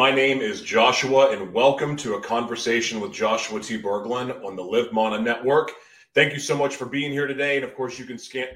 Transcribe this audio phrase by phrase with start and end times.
[0.00, 3.78] My name is Joshua, and welcome to a conversation with Joshua T.
[3.78, 5.72] Berglund on the Live Mana Network.
[6.14, 7.56] Thank you so much for being here today.
[7.56, 8.48] And of course, you can scan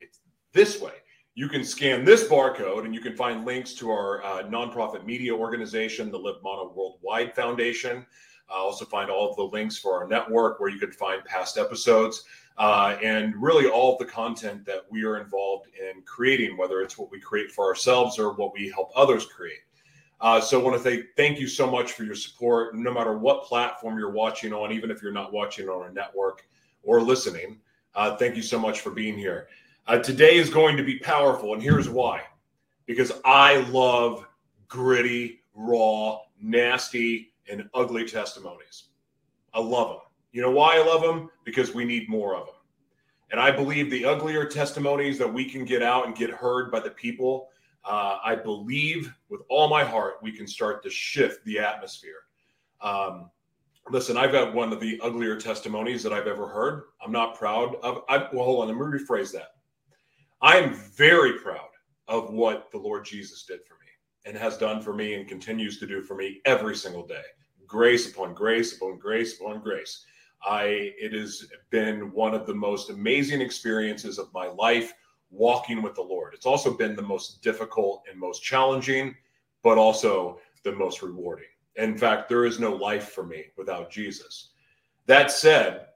[0.00, 0.16] it
[0.54, 0.94] this way.
[1.34, 5.34] You can scan this barcode, and you can find links to our uh, nonprofit media
[5.34, 8.06] organization, the Live Mana Worldwide Foundation.
[8.50, 11.58] Uh, also, find all of the links for our network where you can find past
[11.58, 12.24] episodes
[12.56, 16.96] uh, and really all of the content that we are involved in creating, whether it's
[16.96, 19.58] what we create for ourselves or what we help others create.
[20.24, 23.18] Uh, so I want to say thank you so much for your support, no matter
[23.18, 26.46] what platform you're watching on, even if you're not watching on our network
[26.82, 27.60] or listening.
[27.94, 29.48] Uh, thank you so much for being here.
[29.86, 32.22] Uh, today is going to be powerful, and here's why
[32.86, 34.26] because I love
[34.66, 38.84] gritty, raw, nasty, and ugly testimonies.
[39.52, 39.98] I love them.
[40.32, 41.28] You know why I love them?
[41.44, 42.54] Because we need more of them.
[43.30, 46.80] And I believe the uglier testimonies that we can get out and get heard by
[46.80, 47.50] the people,
[47.84, 52.22] uh, I believe with all my heart we can start to shift the atmosphere.
[52.80, 53.30] Um,
[53.90, 56.84] listen, I've got one of the uglier testimonies that I've ever heard.
[57.04, 58.02] I'm not proud of.
[58.08, 58.68] I, well, hold on.
[58.68, 59.56] Let me rephrase that.
[60.40, 61.68] I am very proud
[62.08, 63.80] of what the Lord Jesus did for me
[64.26, 67.22] and has done for me and continues to do for me every single day.
[67.66, 70.04] Grace upon grace upon grace upon grace.
[70.44, 74.92] I it has been one of the most amazing experiences of my life
[75.34, 76.34] walking with the Lord.
[76.34, 79.14] It's also been the most difficult and most challenging,
[79.62, 81.46] but also the most rewarding.
[81.76, 84.50] In fact, there is no life for me without Jesus.
[85.06, 85.86] That said,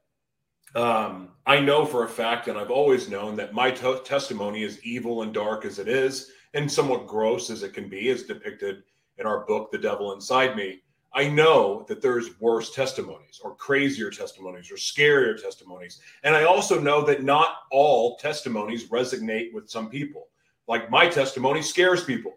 [0.75, 4.83] um, I know for a fact, and I've always known that my t- testimony, is
[4.85, 8.83] evil and dark as it is, and somewhat gross as it can be, as depicted
[9.19, 10.83] in our book, The Devil Inside Me,
[11.15, 16.01] I know that there's worse testimonies or crazier testimonies or scarier testimonies.
[16.23, 20.29] And I also know that not all testimonies resonate with some people.
[20.67, 22.35] Like my testimony scares people.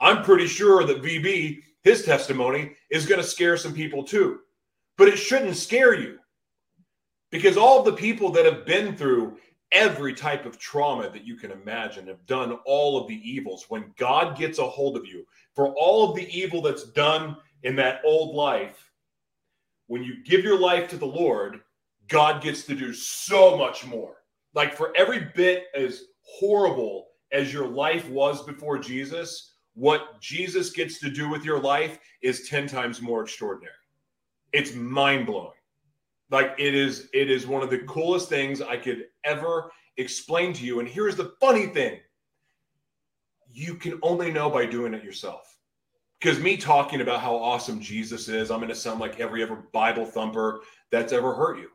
[0.00, 4.40] I'm pretty sure that VB, his testimony, is going to scare some people too.
[4.96, 6.18] But it shouldn't scare you
[7.30, 9.36] because all the people that have been through
[9.70, 13.66] every type of trauma that you can imagine have done all of the evils.
[13.68, 17.76] When God gets a hold of you for all of the evil that's done in
[17.76, 18.90] that old life,
[19.86, 21.60] when you give your life to the Lord,
[22.08, 24.16] God gets to do so much more.
[24.54, 30.98] Like for every bit as horrible as your life was before Jesus, what Jesus gets
[31.00, 33.72] to do with your life is 10 times more extraordinary.
[34.52, 35.52] It's mind blowing.
[36.30, 40.64] Like it is, it is one of the coolest things I could ever explain to
[40.64, 40.80] you.
[40.80, 41.98] And here's the funny thing
[43.50, 45.51] you can only know by doing it yourself
[46.22, 49.56] because me talking about how awesome Jesus is, I'm going to sound like every ever
[49.72, 50.60] Bible thumper
[50.90, 51.68] that's ever hurt you.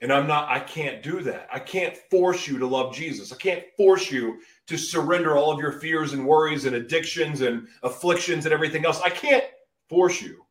[0.00, 1.46] And I'm not, I can't do that.
[1.52, 3.34] I can't force you to love Jesus.
[3.34, 7.68] I can't force you to surrender all of your fears and worries and addictions and
[7.82, 9.02] afflictions and everything else.
[9.02, 9.44] I can't
[9.90, 10.46] force you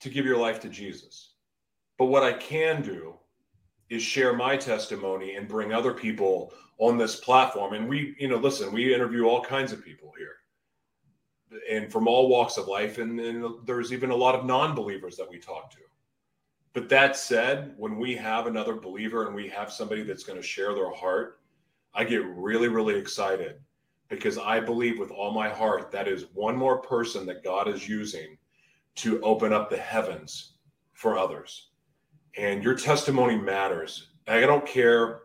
[0.00, 1.32] to give your life to Jesus.
[1.96, 3.14] But what I can do
[3.88, 7.72] is share my testimony and bring other people on this platform.
[7.72, 10.36] And we, you know, listen, we interview all kinds of people here
[11.70, 12.98] and from all walks of life.
[12.98, 15.78] And, and there's even a lot of non believers that we talk to.
[16.72, 20.46] But that said, when we have another believer and we have somebody that's going to
[20.46, 21.40] share their heart,
[21.94, 23.60] I get really, really excited
[24.08, 27.88] because I believe with all my heart that is one more person that God is
[27.88, 28.36] using
[28.96, 30.52] to open up the heavens
[30.92, 31.68] for others.
[32.36, 34.08] And your testimony matters.
[34.28, 35.22] I don't care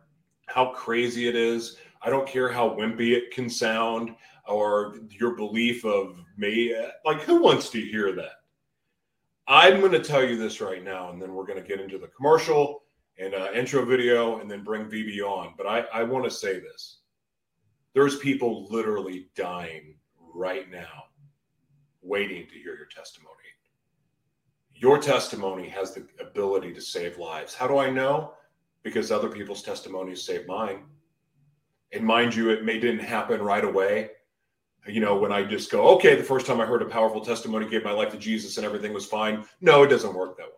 [0.47, 1.77] how crazy it is.
[2.01, 4.15] I don't care how wimpy it can sound
[4.51, 6.75] or your belief of me.
[7.05, 8.41] Like, who wants to hear that?
[9.47, 11.97] I'm going to tell you this right now, and then we're going to get into
[11.97, 12.83] the commercial
[13.19, 15.53] and uh, intro video and then bring VB on.
[15.57, 16.99] But I, I want to say this
[17.93, 19.95] there's people literally dying
[20.33, 21.05] right now
[22.01, 23.35] waiting to hear your testimony.
[24.73, 27.53] Your testimony has the ability to save lives.
[27.53, 28.33] How do I know?
[28.83, 30.83] Because other people's testimonies saved mine.
[31.91, 34.11] And mind you, it may didn't happen right away
[34.87, 37.69] you know, when I just go, okay, the first time I heard a powerful testimony,
[37.69, 39.45] gave my life to Jesus and everything was fine.
[39.61, 40.55] No, it doesn't work that way.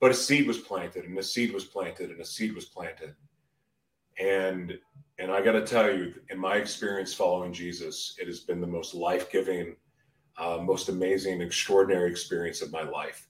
[0.00, 3.14] But a seed was planted and a seed was planted and a seed was planted.
[4.18, 4.78] And
[5.20, 8.68] and I got to tell you, in my experience following Jesus, it has been the
[8.68, 9.74] most life-giving,
[10.36, 13.26] uh, most amazing, extraordinary experience of my life.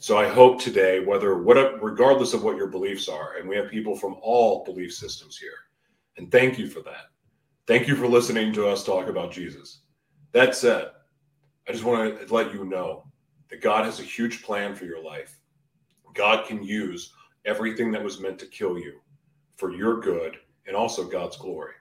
[0.00, 3.70] So I hope today, whether what regardless of what your beliefs are, and we have
[3.70, 5.52] people from all belief systems here,
[6.16, 7.10] and thank you for that
[7.68, 9.80] Thank you for listening to us talk about Jesus.
[10.32, 10.88] That said,
[11.68, 13.04] I just want to let you know
[13.50, 15.38] that God has a huge plan for your life.
[16.14, 17.12] God can use
[17.44, 19.00] everything that was meant to kill you
[19.56, 21.74] for your good and also God's glory.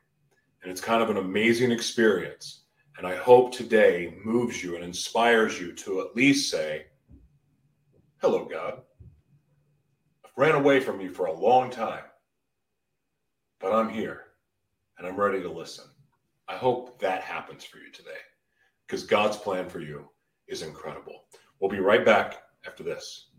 [0.61, 2.63] And it's kind of an amazing experience
[2.97, 6.87] And I hope today moves you and inspires you to at least say,
[8.17, 8.81] Hello, God.
[10.25, 12.03] I've ran away from you for a long time,
[13.61, 14.26] but I'm here
[14.97, 15.85] and I'm ready to listen.
[16.47, 18.19] I hope that happens for you today
[18.85, 20.07] because God's plan for you
[20.47, 21.25] is incredible.
[21.59, 23.29] We'll be right back after this.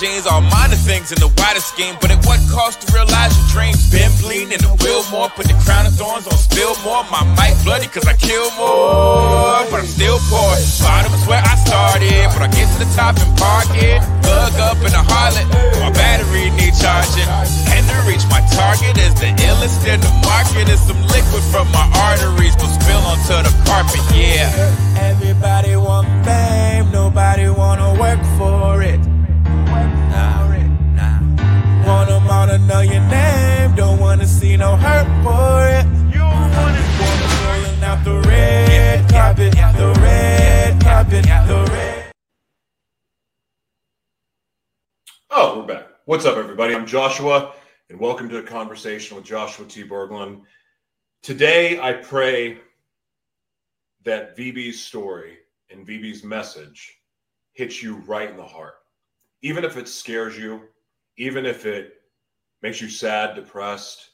[0.00, 1.94] Jeans, all minor things in the wider scheme.
[2.00, 3.92] But at what cost to realize your dreams?
[3.92, 7.04] Been bleeding in the wheel more, put the crown of thorns on spill more.
[7.12, 10.56] My mic bloody cause I kill more, but I'm still poor.
[10.80, 14.00] Bottom is where I started, but I get to the top and park it.
[14.24, 15.46] Plug up in a harlot,
[15.84, 17.28] my battery need charging.
[17.76, 20.72] And to reach my target is the illest in the market.
[20.72, 22.56] Is some liquid from my arteries
[46.60, 46.78] everybody?
[46.78, 47.54] I'm Joshua,
[47.88, 49.82] and welcome to a conversation with Joshua T.
[49.82, 50.42] Berglund.
[51.22, 52.58] Today, I pray
[54.04, 55.38] that VB's story
[55.70, 56.98] and VB's message
[57.54, 58.74] hits you right in the heart
[59.40, 60.60] even if it scares you,
[61.16, 61.94] even if it
[62.60, 64.10] makes you sad, depressed,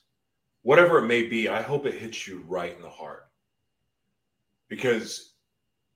[0.62, 3.26] whatever it may be, I hope it hits you right in the heart.
[4.68, 5.32] Because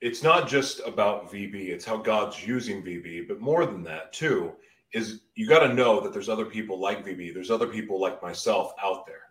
[0.01, 4.53] it's not just about VB, it's how God's using VB, but more than that, too,
[4.93, 8.23] is you got to know that there's other people like VB, there's other people like
[8.23, 9.31] myself out there.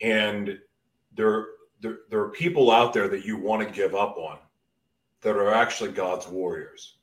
[0.00, 0.58] And
[1.16, 1.46] there,
[1.80, 4.38] there, there are people out there that you want to give up on
[5.20, 6.98] that are actually God's warriors.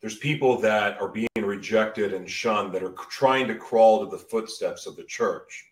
[0.00, 4.22] There's people that are being rejected and shunned that are trying to crawl to the
[4.22, 5.66] footsteps of the church.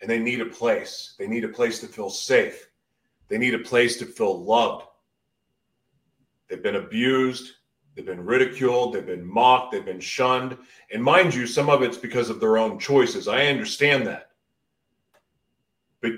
[0.00, 1.14] And they need a place.
[1.18, 2.68] They need a place to feel safe.
[3.26, 4.86] They need a place to feel loved.
[6.48, 7.52] They've been abused
[7.98, 10.56] they've been ridiculed they've been mocked they've been shunned
[10.92, 14.28] and mind you some of it's because of their own choices i understand that
[16.00, 16.12] But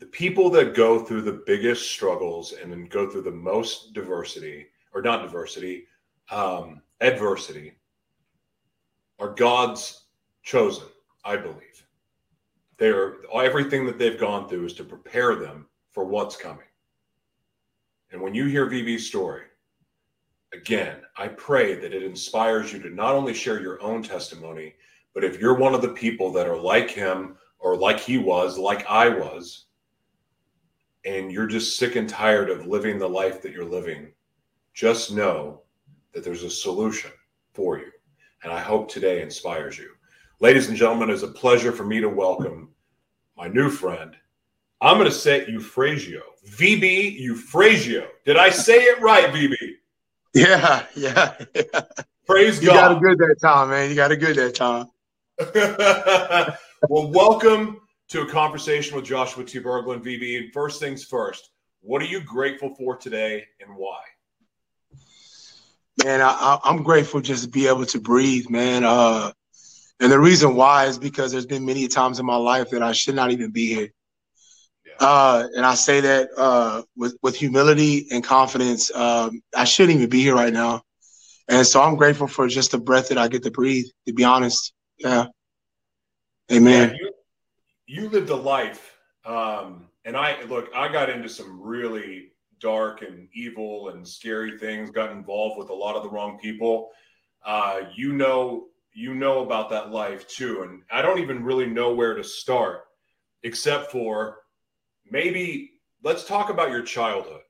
[0.00, 4.66] the people that go through the biggest struggles and then go through the most diversity,
[4.92, 5.86] or not diversity,
[6.32, 7.74] um, adversity,
[9.20, 10.06] are God's
[10.42, 10.88] chosen,
[11.24, 11.86] I believe.
[12.76, 16.64] They are everything that they've gone through is to prepare them for what's coming.
[18.10, 19.44] And when you hear VB's story,
[20.52, 24.74] again, I pray that it inspires you to not only share your own testimony,
[25.14, 28.58] but if you're one of the people that are like him or like he was,
[28.58, 29.66] like I was,
[31.04, 34.12] and you're just sick and tired of living the life that you're living,
[34.74, 35.62] just know
[36.12, 37.10] that there's a solution
[37.52, 37.90] for you.
[38.42, 39.90] And I hope today inspires you.
[40.40, 42.70] Ladies and gentlemen, it's a pleasure for me to welcome
[43.36, 44.16] my new friend.
[44.82, 46.22] I'm going to say Euphrasio.
[46.48, 48.06] VB Euphrasio.
[48.24, 49.54] Did I say it right, VB?
[50.32, 51.34] Yeah, yeah.
[51.54, 51.82] yeah.
[52.26, 52.74] Praise you God.
[52.74, 53.90] You got a good that time, man.
[53.90, 54.86] You got a good that time.
[56.88, 59.60] well, welcome to a conversation with Joshua T.
[59.60, 60.38] Berglund, VB.
[60.38, 61.50] And first things first,
[61.82, 64.00] what are you grateful for today and why?
[66.04, 68.84] Man, I, am grateful just to be able to breathe, man.
[68.84, 69.32] Uh,
[69.98, 72.92] and the reason why is because there's been many times in my life that I
[72.92, 73.92] should not even be here.
[75.00, 78.94] Uh, and I say that uh, with, with humility and confidence.
[78.94, 80.82] Um, I shouldn't even be here right now.
[81.48, 84.24] And so I'm grateful for just the breath that I get to breathe, to be
[84.24, 84.72] honest.
[84.98, 85.26] Yeah.
[86.52, 86.90] Amen.
[86.90, 90.68] Yeah, you, you lived a life, um, and I look.
[90.74, 94.90] I got into some really dark and evil and scary things.
[94.90, 96.90] Got involved with a lot of the wrong people.
[97.44, 101.94] Uh, you know, you know about that life too, and I don't even really know
[101.94, 102.82] where to start,
[103.44, 104.39] except for
[105.10, 107.42] maybe let's talk about your childhood.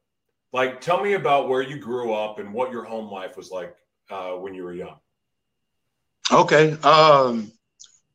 [0.53, 3.77] Like, tell me about where you grew up and what your home life was like
[4.11, 4.97] uh, when you were young.
[6.33, 6.73] Okay.
[6.83, 7.53] Um,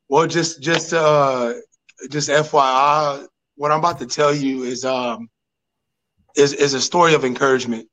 [0.08, 1.54] well, just just uh,
[2.10, 3.26] just FYI,
[3.56, 5.28] what I'm about to tell you is um,
[6.36, 7.88] is is a story of encouragement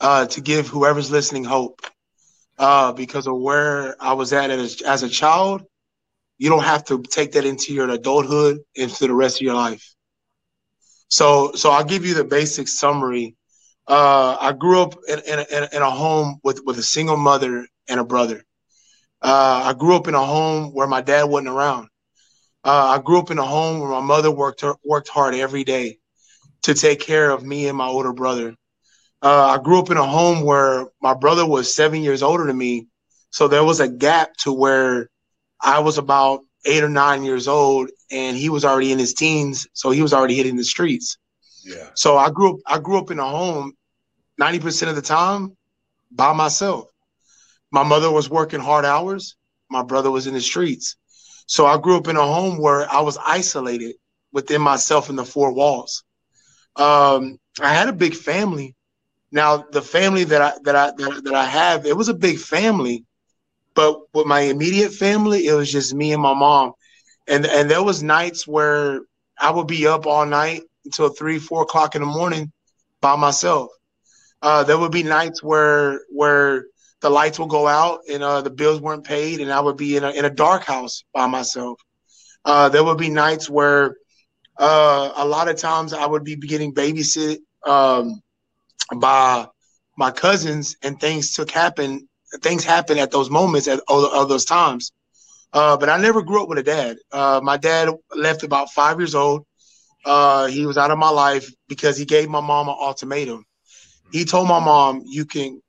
[0.00, 1.80] uh, to give whoever's listening hope.
[2.58, 5.62] Uh, because of where I was at as, as a child,
[6.38, 9.94] you don't have to take that into your adulthood into the rest of your life.
[11.08, 13.36] So, so I'll give you the basic summary.
[13.86, 17.66] Uh, I grew up in, in, a, in a home with, with a single mother
[17.88, 18.44] and a brother.
[19.22, 21.88] Uh, I grew up in a home where my dad wasn't around.
[22.64, 25.98] Uh, I grew up in a home where my mother worked worked hard every day
[26.62, 28.54] to take care of me and my older brother.
[29.22, 32.58] Uh, I grew up in a home where my brother was seven years older than
[32.58, 32.88] me,
[33.30, 35.08] so there was a gap to where
[35.60, 39.66] I was about eight or nine years old, and he was already in his teens,
[39.72, 41.18] so he was already hitting the streets.
[41.64, 41.90] Yeah.
[41.94, 42.56] So I grew up.
[42.66, 43.72] I grew up in a home
[44.38, 45.56] ninety percent of the time
[46.10, 46.88] by myself.
[47.70, 49.36] My mother was working hard hours.
[49.70, 50.96] My brother was in the streets.
[51.46, 53.96] So I grew up in a home where I was isolated
[54.32, 56.04] within myself in the four walls.
[56.76, 58.74] Um, I had a big family.
[59.30, 62.38] Now the family that I that I that, that I have, it was a big
[62.38, 63.04] family,
[63.74, 66.72] but with my immediate family, it was just me and my mom.
[67.28, 69.00] And and there was nights where
[69.38, 72.52] I would be up all night until three, four o'clock in the morning
[73.00, 73.70] by myself.
[74.40, 76.64] Uh, there would be nights where where
[77.00, 79.96] the lights will go out and uh, the bills weren't paid, and I would be
[79.96, 81.80] in a in a dark house by myself.
[82.44, 83.96] Uh, there would be nights where
[84.58, 88.20] uh, a lot of times I would be getting babysit um,
[88.96, 89.46] by
[89.96, 92.08] my cousins, and things took happen.
[92.42, 94.92] Things happen at those moments at all, all those times.
[95.52, 96.98] Uh, but I never grew up with a dad.
[97.10, 99.46] Uh, my dad left about five years old.
[100.04, 103.44] Uh, he was out of my life because he gave my mom an ultimatum.
[104.12, 105.60] He told my mom, "You can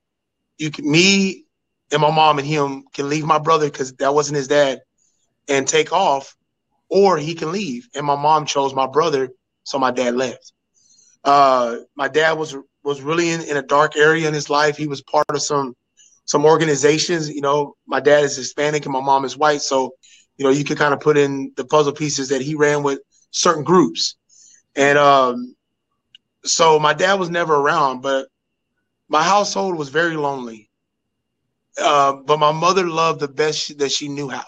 [0.58, 1.44] you can me
[1.92, 4.80] and my mom and him can leave my brother because that wasn't his dad
[5.48, 6.36] and take off,
[6.88, 7.88] or he can leave.
[7.94, 9.30] And my mom chose my brother,
[9.64, 10.52] so my dad left.
[11.24, 14.76] Uh, my dad was was really in, in a dark area in his life.
[14.76, 15.74] He was part of some
[16.30, 17.28] some organizations.
[17.28, 19.94] You know, my dad is Hispanic and my mom is white, so
[20.36, 23.00] you know you can kind of put in the puzzle pieces that he ran with
[23.32, 24.14] certain groups.
[24.76, 25.56] And um,
[26.44, 28.28] so my dad was never around, but
[29.08, 30.70] my household was very lonely.
[31.82, 34.44] Uh, but my mother loved the best that she knew how.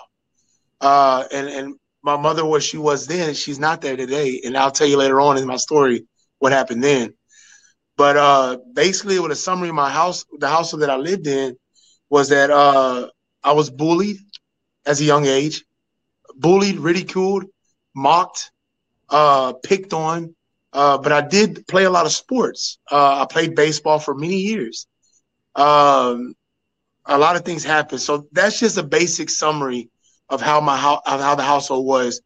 [0.81, 1.75] Uh, and and
[2.05, 4.41] my mother was she was then, she's not there today.
[4.45, 6.07] And I'll tell you later on in my story
[6.39, 7.15] what happened then.
[7.97, 11.57] But uh, basically, with a summary of my house, the household that I lived in,
[12.12, 13.09] was that uh,
[13.42, 14.19] I was bullied
[14.85, 15.64] as a young age,
[16.37, 17.47] bullied, ridiculed,
[17.95, 18.50] mocked,
[19.09, 20.37] uh, picked on,
[20.75, 22.78] uh, but I did play a lot of sports.
[22.90, 24.87] Uh, I played baseball for many years.
[25.54, 26.35] Um,
[27.07, 28.02] a lot of things happened.
[28.02, 29.88] So that's just a basic summary
[30.28, 32.21] of how my how of how the household was.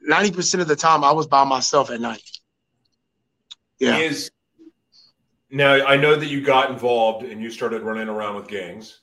[0.00, 2.22] Ninety percent of the time, I was by myself at night.
[3.78, 3.98] Yeah.
[3.98, 4.30] Is
[5.50, 9.02] now I know that you got involved and you started running around with gangs.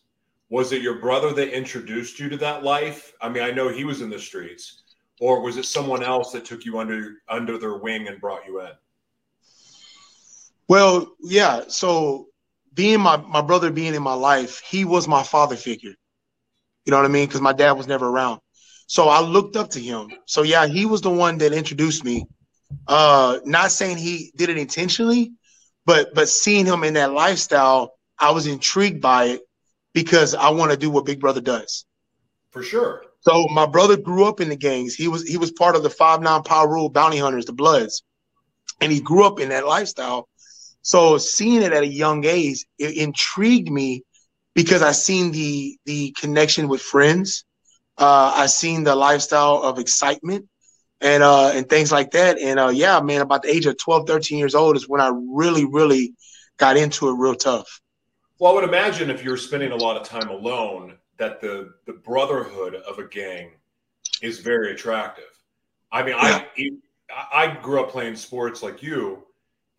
[0.53, 3.13] Was it your brother that introduced you to that life?
[3.19, 4.83] I mean, I know he was in the streets,
[5.19, 8.61] or was it someone else that took you under under their wing and brought you
[8.61, 8.69] in?
[10.67, 11.61] Well, yeah.
[11.69, 12.27] So
[12.71, 15.95] being my my brother being in my life, he was my father figure.
[16.85, 17.25] You know what I mean?
[17.25, 18.39] Because my dad was never around.
[18.85, 20.11] So I looked up to him.
[20.27, 22.27] So yeah, he was the one that introduced me.
[22.87, 25.31] Uh, not saying he did it intentionally,
[25.87, 29.41] but but seeing him in that lifestyle, I was intrigued by it
[29.93, 31.85] because I want to do what Big Brother does.
[32.51, 33.05] For sure.
[33.21, 34.95] So my brother grew up in the gangs.
[34.95, 38.03] He was he was part of the five nine power rule bounty hunters, the Bloods,
[38.81, 40.27] and he grew up in that lifestyle.
[40.81, 44.03] So seeing it at a young age, it intrigued me
[44.53, 47.45] because I seen the the connection with friends.
[47.97, 50.47] Uh, I seen the lifestyle of excitement
[50.99, 52.39] and uh, and things like that.
[52.39, 55.11] And uh, yeah, man, about the age of 12, 13 years old is when I
[55.13, 56.13] really, really
[56.57, 57.81] got into it real tough.
[58.43, 61.93] Well, I would imagine if you're spending a lot of time alone, that the the
[61.93, 63.51] brotherhood of a gang
[64.21, 65.31] is very attractive.
[65.93, 66.43] I mean, yeah.
[67.09, 69.23] I I grew up playing sports like you,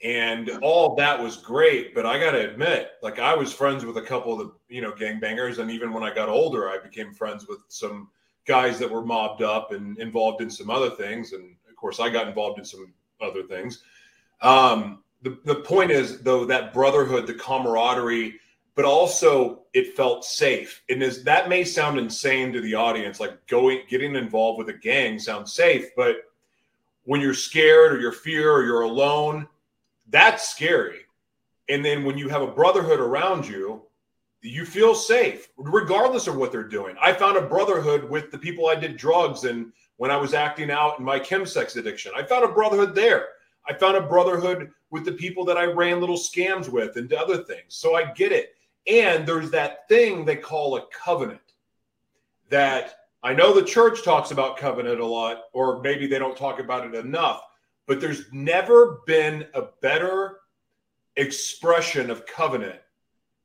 [0.03, 4.03] and all that was great but i gotta admit like i was friends with a
[4.03, 7.47] couple of the you know gangbangers and even when i got older i became friends
[7.47, 8.09] with some
[8.45, 12.09] guys that were mobbed up and involved in some other things and of course, I
[12.09, 13.83] got involved in some other things.
[14.41, 18.39] Um, the, the point is, though, that brotherhood, the camaraderie,
[18.75, 20.83] but also it felt safe.
[20.89, 24.79] And as that may sound insane to the audience, like going getting involved with a
[24.79, 26.17] gang sounds safe, but
[27.05, 29.47] when you're scared or you're fear or you're alone,
[30.11, 31.01] that's scary.
[31.69, 33.83] And then when you have a brotherhood around you,
[34.43, 36.97] you feel safe regardless of what they're doing.
[37.01, 40.71] I found a brotherhood with the people I did drugs and when I was acting
[40.71, 42.13] out in my chemsex addiction.
[42.15, 43.29] I found a brotherhood there.
[43.67, 47.43] I found a brotherhood with the people that I ran little scams with and other
[47.45, 47.69] things.
[47.69, 48.54] So I get it.
[48.87, 51.41] And there's that thing they call a covenant
[52.51, 56.61] that I know the church talks about covenant a lot, or maybe they don't talk
[56.61, 57.43] about it enough,
[57.87, 60.41] but there's never been a better
[61.17, 62.81] expression of covenant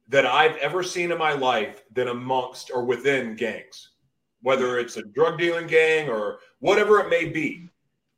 [0.10, 3.91] that I've ever seen in my life than amongst or within gangs,
[4.41, 7.69] whether it's a drug dealing gang or whatever it may be.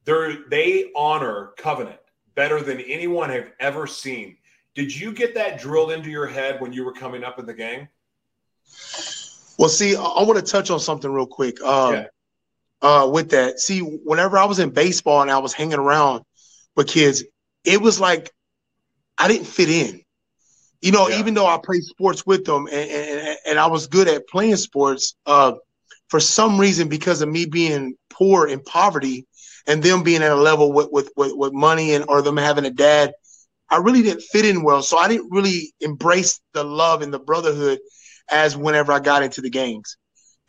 [0.06, 2.00] They honor covenant
[2.34, 4.38] better than anyone I've ever seen.
[4.76, 7.54] Did you get that drilled into your head when you were coming up in the
[7.54, 7.90] gang?
[9.58, 11.62] Well, see, I, I want to touch on something real quick.
[11.62, 12.06] Um, yeah.
[12.82, 16.24] uh, with that, see, whenever I was in baseball and I was hanging around
[16.76, 17.24] with kids,
[17.64, 18.32] it was like
[19.18, 20.02] I didn't fit in.
[20.82, 21.20] You know, yeah.
[21.20, 24.56] even though I played sports with them and, and, and I was good at playing
[24.56, 25.54] sports, uh,
[26.08, 29.28] for some reason, because of me being poor in poverty
[29.68, 32.66] and them being at a level with, with, with, with money and or them having
[32.66, 33.14] a dad,
[33.72, 34.84] I really didn't fit in well.
[34.84, 37.80] So I didn't really embrace the love and the brotherhood
[38.30, 39.98] as whenever I got into the gangs.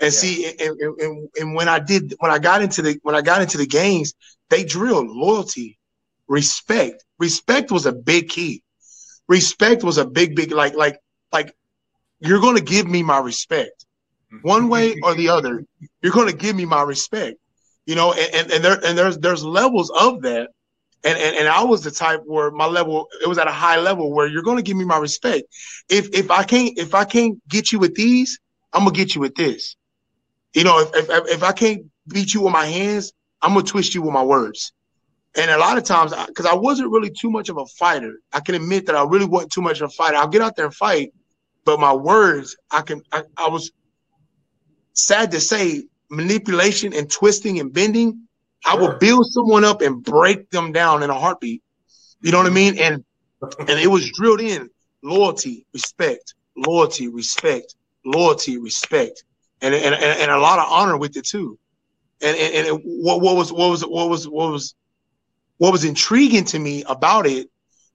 [0.00, 0.18] And yeah.
[0.18, 3.40] see, and, and, and when I did, when I got into the, when I got
[3.40, 4.12] into the gangs,
[4.50, 5.78] they drilled loyalty,
[6.26, 7.04] respect.
[7.18, 8.62] Respect was a big key.
[9.28, 10.98] Respect was a big, big, like, like,
[11.32, 11.54] like,
[12.18, 13.86] you're going to give me my respect,
[14.32, 14.46] mm-hmm.
[14.46, 15.64] one way or the other.
[16.02, 17.36] You're going to give me my respect,
[17.86, 18.12] you know.
[18.12, 20.50] And and, and there and there's there's levels of that
[21.04, 23.78] and, and and I was the type where my level it was at a high
[23.78, 25.44] level where you're going to give me my respect.
[25.88, 28.38] If if I can't if I can't get you with these,
[28.72, 29.76] I'm gonna get you with this.
[30.54, 33.94] You know, if if, if I can't beat you with my hands, I'm gonna twist
[33.94, 34.72] you with my words.
[35.34, 38.40] And a lot of times, because I wasn't really too much of a fighter, I
[38.40, 40.18] can admit that I really wasn't too much of a fighter.
[40.18, 41.14] I'll get out there and fight,
[41.64, 43.02] but my words, I can.
[43.10, 43.72] I, I was
[44.92, 48.28] sad to say, manipulation and twisting and bending
[48.64, 48.72] Sure.
[48.72, 51.62] I will build someone up and break them down in a heartbeat.
[52.20, 52.78] You know what I mean?
[52.78, 53.04] And
[53.58, 54.70] and it was drilled in
[55.02, 59.24] loyalty, respect, loyalty, respect, loyalty, respect,
[59.60, 61.58] and and, and, and a lot of honor with it too.
[62.22, 64.74] And and, and what, what was what was what was what was
[65.58, 67.50] what was intriguing to me about it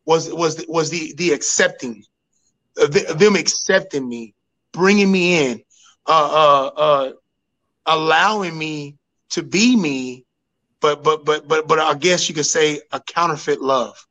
[0.06, 2.04] was was was the the accepting,
[2.82, 4.34] uh, the, them accepting me,
[4.74, 5.62] bringing me in,
[6.08, 7.12] uh, uh, uh,
[7.86, 8.98] allowing me
[9.30, 10.26] to be me
[10.80, 14.08] but but but but but I guess you could say a counterfeit love.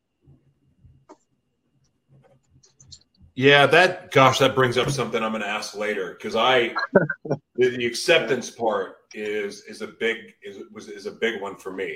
[3.34, 6.74] Yeah, that gosh, that brings up something I'm going to ask later because I
[7.56, 11.70] the, the, acceptance part is is a big is was is a big one for
[11.70, 11.94] me.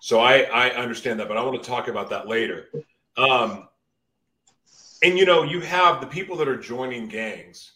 [0.00, 2.66] So I I understand that, but I want to talk about that later.
[3.16, 3.68] Um,
[5.02, 7.72] and you know, you have the people that are joining gangs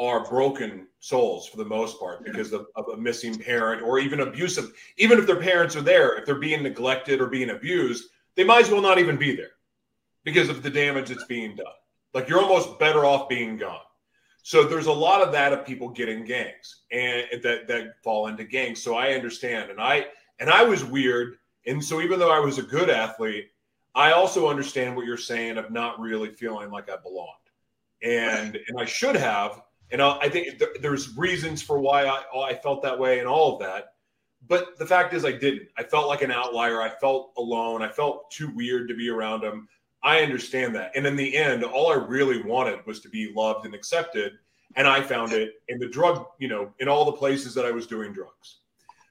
[0.00, 4.20] are broken souls for the most part because of, of, a missing parent or even
[4.20, 4.72] abusive.
[4.96, 8.64] Even if their parents are there, if they're being neglected or being abused, they might
[8.64, 9.52] as well not even be there
[10.24, 11.66] because of the damage that's being done.
[12.14, 13.80] Like you're almost better off being gone.
[14.42, 18.44] So there's a lot of that of people getting gangs and that that fall into
[18.44, 18.82] gangs.
[18.82, 20.06] So I understand, and I
[20.38, 23.50] and I was weird, and so even though I was a good athlete,
[23.94, 27.28] I also understand what you're saying of not really feeling like I belonged,
[28.02, 32.82] and and I should have and I think there's reasons for why I, I felt
[32.82, 33.94] that way and all of that.
[34.46, 35.68] But the fact is, I didn't.
[35.76, 36.80] I felt like an outlier.
[36.80, 37.82] I felt alone.
[37.82, 39.68] I felt too weird to be around him.
[40.02, 40.92] I understand that.
[40.94, 44.34] And in the end, all I really wanted was to be loved and accepted.
[44.76, 47.72] And I found it in the drug, you know, in all the places that I
[47.72, 48.58] was doing drugs.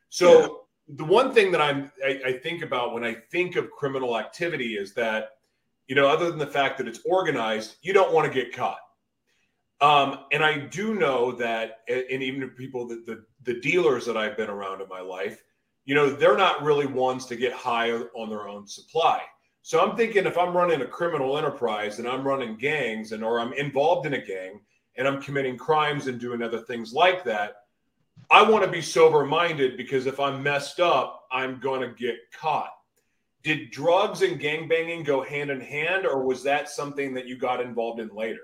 [0.10, 0.48] So yeah.
[0.96, 4.78] the one thing that I'm, I, I think about when I think of criminal activity
[4.78, 5.32] is that,
[5.88, 8.80] you know, other than the fact that it's organized, you don't want to get caught
[9.80, 14.36] um, and I do know that, and even people that the, the dealers that I've
[14.38, 15.44] been around in my life,
[15.86, 19.22] you know, they're not really ones to get high on their own supply.
[19.62, 23.40] So I'm thinking if I'm running a criminal enterprise and I'm running gangs and or
[23.40, 24.62] I'm involved in a gang
[24.96, 27.58] and I'm committing crimes and doing other things like that,
[28.32, 32.16] I want to be sober minded because if I'm messed up, I'm going to get
[32.34, 32.72] caught.
[33.44, 37.38] Did drugs and gang banging go hand in hand, or was that something that you
[37.38, 38.42] got involved in later?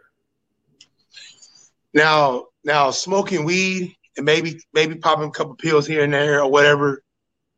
[1.93, 6.51] Now, now smoking weed and maybe maybe popping a couple pills here and there or
[6.51, 7.03] whatever.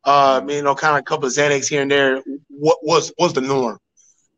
[0.04, 2.22] Uh, you know, kind of a couple of Xanax here and there.
[2.48, 3.78] What was was the norm?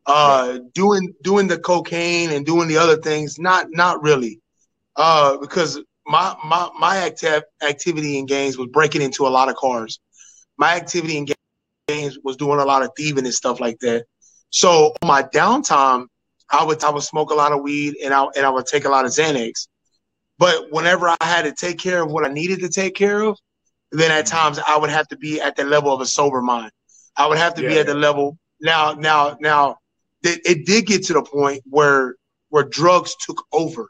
[0.05, 4.39] Uh, doing doing the cocaine and doing the other things, not not really.
[4.95, 9.55] Uh, because my my my active activity in games was breaking into a lot of
[9.55, 9.99] cars.
[10.57, 11.27] My activity in
[11.87, 14.05] games was doing a lot of thieving and stuff like that.
[14.49, 16.07] So on my downtime,
[16.49, 18.85] I would I would smoke a lot of weed and I and I would take
[18.85, 19.67] a lot of Xanax.
[20.39, 23.37] But whenever I had to take care of what I needed to take care of,
[23.91, 24.37] then at mm-hmm.
[24.37, 26.71] times I would have to be at the level of a sober mind.
[27.15, 27.69] I would have to yeah.
[27.69, 28.93] be at the level now.
[28.93, 29.77] Now, now,
[30.23, 32.15] it, it, did get to the point where
[32.49, 33.89] where drugs took over.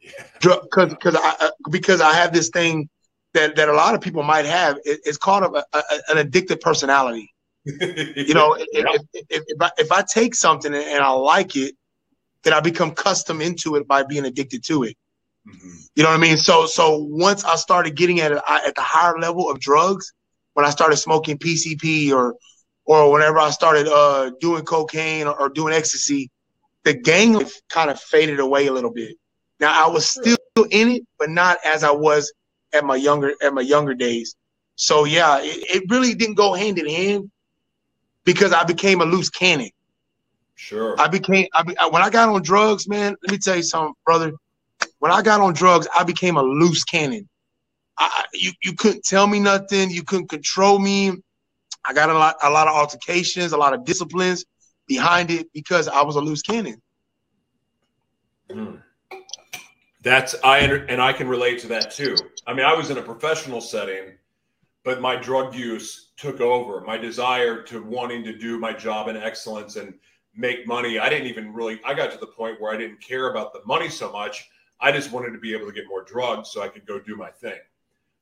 [0.00, 0.10] Yeah.
[0.40, 2.90] Because because I uh, because I have this thing
[3.32, 4.76] that that a lot of people might have.
[4.84, 7.32] It, it's called a, a, an addictive personality.
[7.64, 11.74] you know, if, if, if, I, if I take something and I like it,
[12.44, 14.96] then I become custom into it by being addicted to it.
[15.46, 15.68] Mm-hmm.
[15.94, 16.36] You know what I mean?
[16.36, 20.12] So so once I started getting at it at the higher level of drugs,
[20.54, 22.34] when I started smoking PCP or
[22.84, 26.30] or whenever I started uh, doing cocaine or, or, doing ecstasy,
[26.84, 29.16] the gang life kind of faded away a little bit.
[29.58, 30.36] Now I was still
[30.70, 32.32] in it, but not as I was
[32.72, 34.36] at my younger at my younger days.
[34.76, 37.30] So yeah, it, it really didn't go hand in hand
[38.24, 39.70] because I became a loose cannon.
[40.54, 40.98] Sure.
[40.98, 43.16] I became I be, when I got on drugs, man.
[43.22, 44.32] Let me tell you something, brother
[44.98, 47.28] when I got on drugs, I became a loose cannon.
[47.98, 49.90] I, you you couldn't tell me nothing.
[49.90, 51.12] You couldn't control me.
[51.84, 54.44] I got a lot a lot of altercations, a lot of disciplines
[54.86, 56.80] behind it because I was a loose cannon.
[58.50, 58.82] Mm.
[60.02, 62.16] That's I and I can relate to that too.
[62.46, 64.12] I mean, I was in a professional setting,
[64.84, 66.80] but my drug use took over.
[66.82, 69.94] My desire to wanting to do my job in excellence and
[70.34, 70.98] make money.
[70.98, 71.80] I didn't even really.
[71.84, 74.48] I got to the point where I didn't care about the money so much.
[74.80, 77.16] I just wanted to be able to get more drugs so I could go do
[77.16, 77.58] my thing.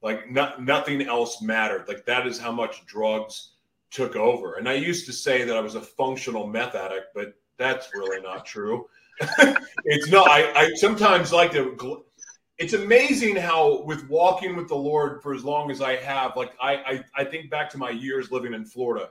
[0.03, 1.87] Like not, nothing else mattered.
[1.89, 3.53] Like that is how much drugs
[3.91, 4.55] took over.
[4.55, 8.21] And I used to say that I was a functional meth addict, but that's really
[8.21, 8.87] not true.
[9.85, 10.29] it's not.
[10.29, 12.05] I, I sometimes like to.
[12.59, 16.53] It's amazing how, with walking with the Lord for as long as I have, like
[16.61, 19.11] I, I, I think back to my years living in Florida,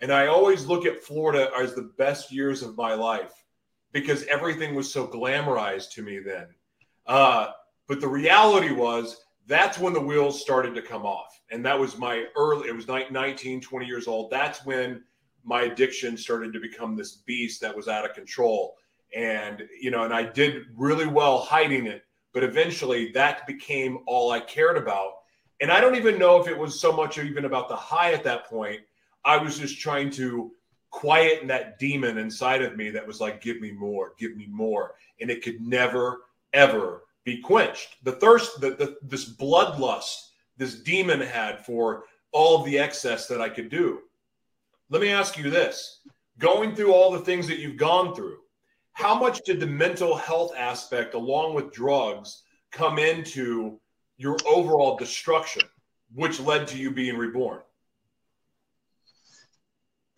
[0.00, 3.44] and I always look at Florida as the best years of my life
[3.92, 6.46] because everything was so glamorized to me then.
[7.10, 7.50] Uh,
[7.88, 11.40] but the reality was that's when the wheels started to come off.
[11.50, 14.30] And that was my early, it was 19, 20 years old.
[14.30, 15.02] That's when
[15.42, 18.76] my addiction started to become this beast that was out of control.
[19.12, 22.04] And, you know, and I did really well hiding it.
[22.32, 25.14] But eventually that became all I cared about.
[25.60, 28.22] And I don't even know if it was so much even about the high at
[28.22, 28.82] that point.
[29.24, 30.52] I was just trying to
[30.90, 34.94] quieten that demon inside of me that was like, give me more, give me more.
[35.20, 36.20] And it could never
[36.52, 37.96] ever be quenched.
[38.02, 43.40] The thirst, the, the, this bloodlust, this demon had for all of the excess that
[43.40, 44.00] I could do.
[44.88, 46.00] Let me ask you this
[46.38, 48.38] going through all the things that you've gone through,
[48.92, 53.78] how much did the mental health aspect, along with drugs, come into
[54.16, 55.62] your overall destruction,
[56.14, 57.60] which led to you being reborn?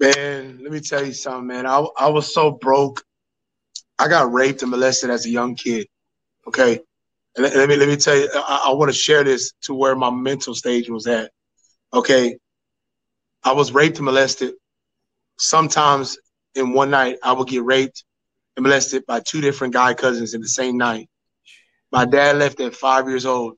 [0.00, 1.66] Man, let me tell you something, man.
[1.66, 3.04] I, I was so broke.
[3.98, 5.86] I got raped and molested as a young kid.
[6.46, 6.80] Okay.
[7.36, 9.96] And let, me let me tell you, I, I want to share this to where
[9.96, 11.30] my mental stage was at.
[11.92, 12.36] Okay.
[13.42, 14.54] I was raped and molested.
[15.38, 16.18] Sometimes
[16.54, 18.04] in one night, I would get raped
[18.56, 21.08] and molested by two different guy cousins in the same night.
[21.90, 23.54] My dad left at five years old.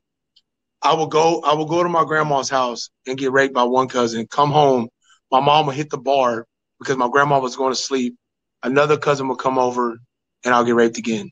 [0.81, 3.87] I would go, I would go to my grandma's house and get raped by one
[3.87, 4.87] cousin, come home.
[5.31, 6.45] My mom would hit the bar
[6.79, 8.15] because my grandma was going to sleep.
[8.63, 9.97] Another cousin would come over
[10.43, 11.31] and I'll get raped again.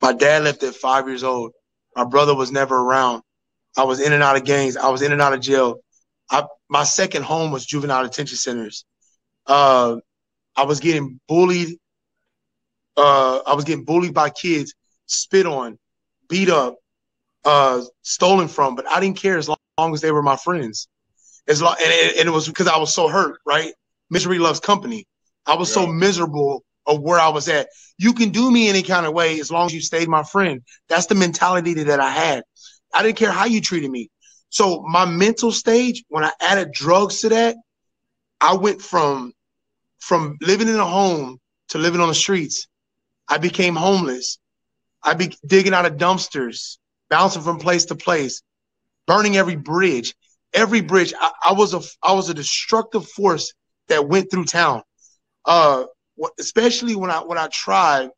[0.00, 1.52] My dad left at five years old.
[1.96, 3.22] My brother was never around.
[3.76, 4.76] I was in and out of gangs.
[4.76, 5.80] I was in and out of jail.
[6.30, 8.84] I, my second home was juvenile detention centers.
[9.46, 9.96] Uh,
[10.56, 11.76] I was getting bullied.
[12.96, 14.74] Uh, I was getting bullied by kids,
[15.06, 15.78] spit on,
[16.28, 16.76] beat up,
[17.44, 18.74] uh, stolen from.
[18.74, 20.88] But I didn't care as long, long as they were my friends.
[21.48, 23.40] As long, and it, and it was because I was so hurt.
[23.46, 23.72] Right,
[24.10, 25.06] misery loves company.
[25.46, 25.82] I was yeah.
[25.82, 27.68] so miserable of where I was at.
[27.98, 30.62] You can do me any kind of way as long as you stayed my friend.
[30.88, 32.44] That's the mentality that I had.
[32.94, 34.10] I didn't care how you treated me.
[34.48, 37.56] So my mental stage, when I added drugs to that,
[38.40, 39.32] I went from
[39.98, 41.38] from living in a home
[41.68, 42.66] to living on the streets.
[43.28, 44.38] I became homeless.
[45.02, 48.42] I be digging out of dumpsters, bouncing from place to place,
[49.06, 50.14] burning every bridge.
[50.52, 53.52] Every bridge, I, I was a I was a destructive force
[53.88, 54.82] that went through town.
[55.44, 55.84] Uh,
[56.38, 58.10] especially when I when I tried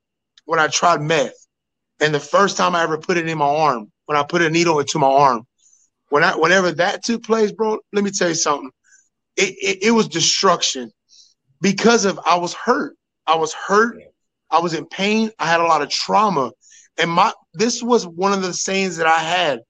[0.44, 1.34] when I tried meth,
[2.00, 4.50] and the first time I ever put it in my arm, when I put a
[4.50, 5.46] needle into my arm,
[6.08, 8.70] when I whenever that took place, bro, let me tell you something.
[9.36, 10.90] It, it, it was destruction
[11.60, 12.96] because of I was hurt.
[13.26, 13.98] I was hurt.
[14.50, 15.30] I was in pain.
[15.38, 16.52] I had a lot of trauma.
[16.98, 19.60] And my this was one of the sayings that I had.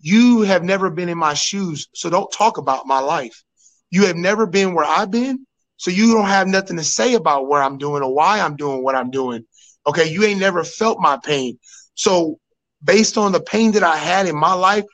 [0.00, 3.42] You have never been in my shoes, so don't talk about my life.
[3.90, 5.44] You have never been where I've been,
[5.80, 8.84] so you don't have nothing to say about where I'm doing or why I'm doing
[8.84, 9.46] what I'm doing.
[9.86, 11.58] Okay, you ain't never felt my pain.
[11.94, 12.38] So
[12.84, 14.84] based on the pain that I had in my life,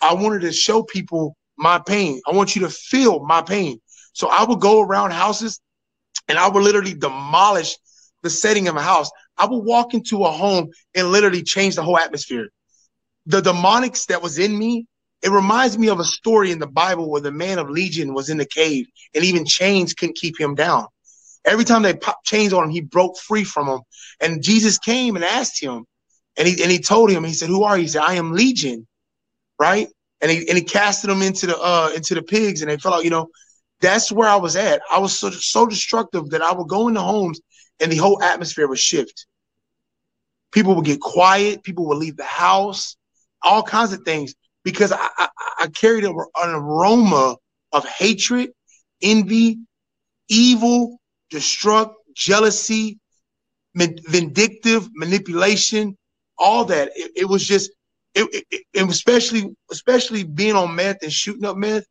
[0.00, 2.20] I wanted to show people my pain.
[2.26, 3.80] I want you to feel my pain.
[4.14, 5.60] So I would go around houses
[6.26, 7.76] and I would literally demolish
[8.24, 9.12] the setting of a house.
[9.38, 12.48] I would walk into a home and literally change the whole atmosphere.
[13.26, 14.88] The demonics that was in me,
[15.22, 18.28] it reminds me of a story in the Bible where the man of Legion was
[18.28, 20.86] in the cave and even chains couldn't keep him down.
[21.44, 23.80] Every time they popped chains on him, he broke free from them.
[24.20, 25.84] And Jesus came and asked him,
[26.36, 27.82] and he and he told him, he said, Who are you?
[27.82, 28.86] He said, I am Legion,
[29.58, 29.88] right?
[30.20, 32.94] And he and he casted them into the uh into the pigs and they fell
[32.94, 33.28] out, you know.
[33.80, 34.80] That's where I was at.
[34.92, 37.40] I was so, so destructive that I would go into homes
[37.80, 39.26] and the whole atmosphere would shift.
[40.52, 41.64] People would get quiet.
[41.64, 42.96] People would leave the house.
[43.42, 45.28] All kinds of things because I, I,
[45.60, 47.36] I carried an aroma
[47.72, 48.50] of hatred,
[49.02, 49.58] envy,
[50.28, 50.98] evil,
[51.32, 52.98] destruct, jealousy,
[53.74, 55.96] vindictive, manipulation,
[56.38, 56.90] all that.
[56.94, 57.70] It, it was just,
[58.14, 61.84] it, it, it, especially especially being on meth and shooting up meth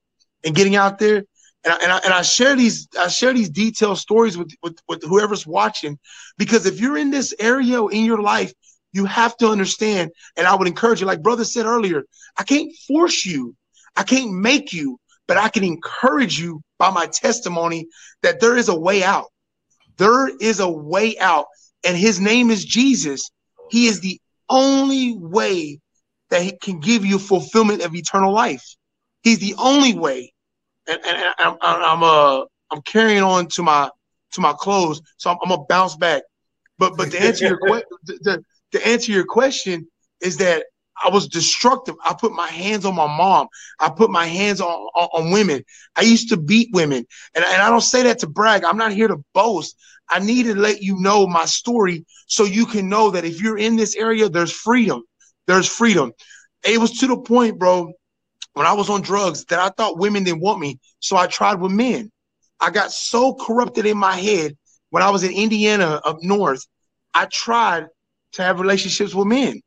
[0.43, 1.23] and getting out there
[1.63, 4.79] and I, and I, and I share these I share these detailed stories with, with
[4.87, 5.97] with whoever's watching
[6.37, 8.53] because if you're in this area in your life
[8.93, 12.03] you have to understand and I would encourage you like brother said earlier
[12.37, 13.55] I can't force you.
[13.95, 17.87] I can't make you but I can encourage you by my testimony
[18.21, 19.27] that there is a way out.
[19.97, 21.45] There is a way out
[21.83, 23.29] and his name is Jesus.
[23.69, 25.79] He is the only way
[26.29, 28.65] that he can give you fulfillment of eternal life.
[29.23, 30.33] He's the only way.
[30.87, 33.89] And, and, I'm, I'm uh I'm carrying on to my
[34.33, 36.23] to my clothes, so I'm, I'm gonna bounce back.
[36.79, 37.87] But but to answer your question,
[38.23, 39.87] to, to answer your question
[40.21, 40.65] is that
[41.03, 41.95] I was destructive.
[42.05, 43.47] I put my hands on my mom.
[43.79, 45.63] I put my hands on, on, on, women.
[45.95, 47.05] I used to beat women.
[47.33, 48.63] And, and I don't say that to brag.
[48.63, 49.75] I'm not here to boast.
[50.09, 53.57] I need to let you know my story so you can know that if you're
[53.57, 55.03] in this area, there's freedom.
[55.47, 56.11] There's freedom.
[56.63, 57.93] It was to the point, bro,
[58.53, 60.79] when I was on drugs that I thought women didn't want me.
[60.99, 62.11] So I tried with men.
[62.59, 64.55] I got so corrupted in my head
[64.91, 66.65] when I was in Indiana up north.
[67.13, 67.87] I tried
[68.33, 69.61] to have relationships with men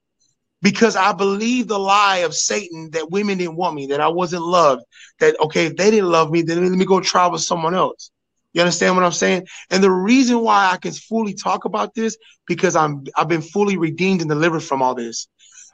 [0.65, 4.45] because I believed the lie of Satan that women didn't want me, that I wasn't
[4.45, 4.83] loved,
[5.21, 8.11] that okay, if they didn't love me, then let me go try with someone else.
[8.55, 9.47] You understand what I'm saying?
[9.71, 13.77] And the reason why I can fully talk about this because I'm I've been fully
[13.77, 15.29] redeemed and delivered from all this.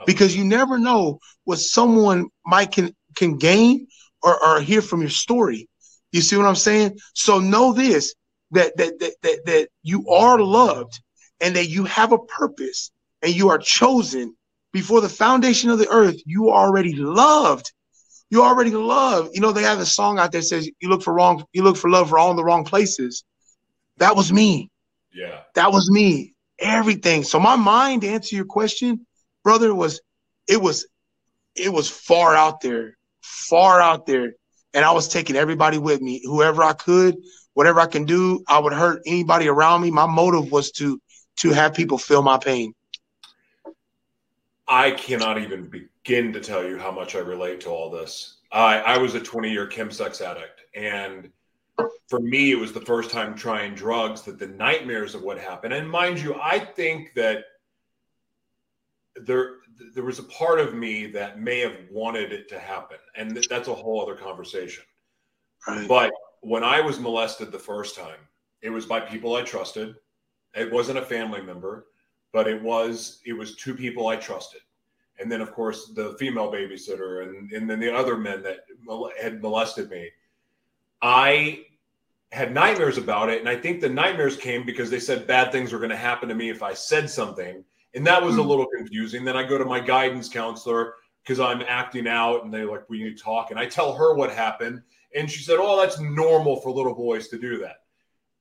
[0.06, 3.86] Because you never know what someone might can can gain
[4.22, 5.68] or, or hear from your story.
[6.10, 6.98] You see what I'm saying?
[7.14, 8.14] So know this
[8.50, 11.00] that that that that, that you are loved
[11.40, 12.90] and that you have a purpose
[13.22, 14.34] and you are chosen
[14.72, 16.16] before the foundation of the earth.
[16.24, 17.72] You are already loved.
[18.30, 19.30] You already love.
[19.32, 21.76] You know, they have a song out there says you look for wrong, you look
[21.76, 23.24] for love for all in the wrong places.
[23.98, 24.70] That was me.
[25.12, 25.40] Yeah.
[25.54, 26.34] That was me.
[26.58, 27.24] Everything.
[27.24, 29.06] So my mind, to answer your question,
[29.42, 30.00] brother, was
[30.46, 30.86] it was
[31.56, 34.34] it was far out there far out there,
[34.74, 37.16] and I was taking everybody with me, whoever I could,
[37.54, 38.42] whatever I can do.
[38.48, 39.90] I would hurt anybody around me.
[39.90, 41.00] My motive was to
[41.40, 42.74] to have people feel my pain.
[44.68, 48.38] I cannot even begin to tell you how much I relate to all this.
[48.52, 50.62] I, I was a 20 year chemsex addict.
[50.74, 51.30] And
[52.08, 55.72] for me, it was the first time trying drugs that the nightmares of what happened.
[55.72, 57.44] And mind you, I think that
[59.16, 59.54] there
[59.94, 63.68] there was a part of me that may have wanted it to happen, and that's
[63.68, 64.84] a whole other conversation.
[65.66, 65.88] Right.
[65.88, 68.18] But when I was molested the first time,
[68.62, 69.94] it was by people I trusted.
[70.54, 71.86] It wasn't a family member,
[72.32, 74.62] but it was it was two people I trusted,
[75.18, 78.66] and then of course the female babysitter, and and then the other men that
[79.20, 80.10] had molested me.
[81.02, 81.64] I
[82.32, 85.72] had nightmares about it, and I think the nightmares came because they said bad things
[85.72, 88.48] were going to happen to me if I said something and that was a hmm.
[88.48, 89.24] little confusing.
[89.24, 93.02] Then I go to my guidance counselor because I'm acting out and they're like, we
[93.02, 93.50] need to talk.
[93.50, 94.82] And I tell her what happened.
[95.14, 97.79] And she said, oh, that's normal for little boys to do that.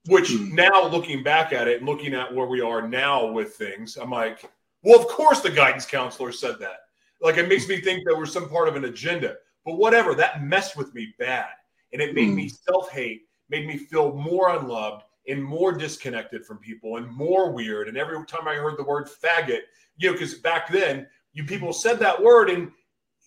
[0.06, 0.52] Which mm.
[0.52, 4.12] now looking back at it and looking at where we are now with things, I'm
[4.12, 4.50] like,
[4.84, 6.82] well, of course the guidance counselor said that.
[7.22, 9.36] Like it makes me think there was some part of an agenda.
[9.66, 11.50] But whatever, that messed with me bad.
[11.92, 12.36] And it made mm.
[12.36, 17.52] me self hate, made me feel more unloved, and more disconnected from people and more
[17.52, 17.88] weird.
[17.88, 19.62] And every time I heard the word faggot,
[19.98, 22.72] you know, because back then you people said that word and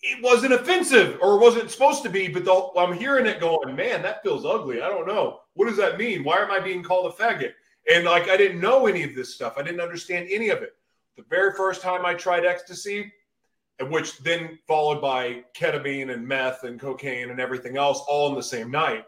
[0.03, 4.03] it wasn't offensive or wasn't supposed to be, but the, I'm hearing it going, man,
[4.03, 4.83] that feels ugly.
[4.83, 5.41] I don't know.
[5.55, 6.25] What does that mean?
[6.25, 7.53] Why am I being called a faggot?
[7.93, 9.55] And like, I didn't know any of this stuff.
[9.57, 10.75] I didn't understand any of it.
[11.17, 13.13] The very first time I tried ecstasy,
[13.81, 18.43] which then followed by ketamine and meth and cocaine and everything else all in the
[18.43, 19.05] same night,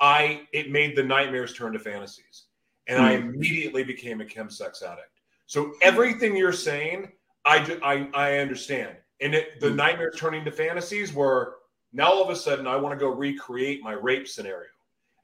[0.00, 2.44] I it made the nightmares turn to fantasies.
[2.86, 3.04] And mm.
[3.04, 3.34] I hmm.
[3.34, 5.20] immediately became a chemsex addict.
[5.46, 7.12] So everything you're saying,
[7.44, 8.96] I, I, I understand.
[9.20, 9.76] And it, the mm.
[9.76, 11.56] nightmares turning to fantasies were
[11.92, 14.68] now all of a sudden I want to go recreate my rape scenario.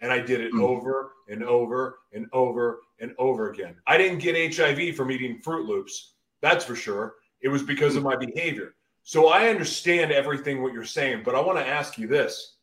[0.00, 0.62] And I did it mm.
[0.62, 3.76] over and over and over and over again.
[3.87, 6.14] I didn't get HIV from eating Froot Loops.
[6.40, 7.14] That's for sure.
[7.40, 8.74] It was because of my behavior.
[9.02, 12.57] So I understand everything what you're saying, but I want to ask you this.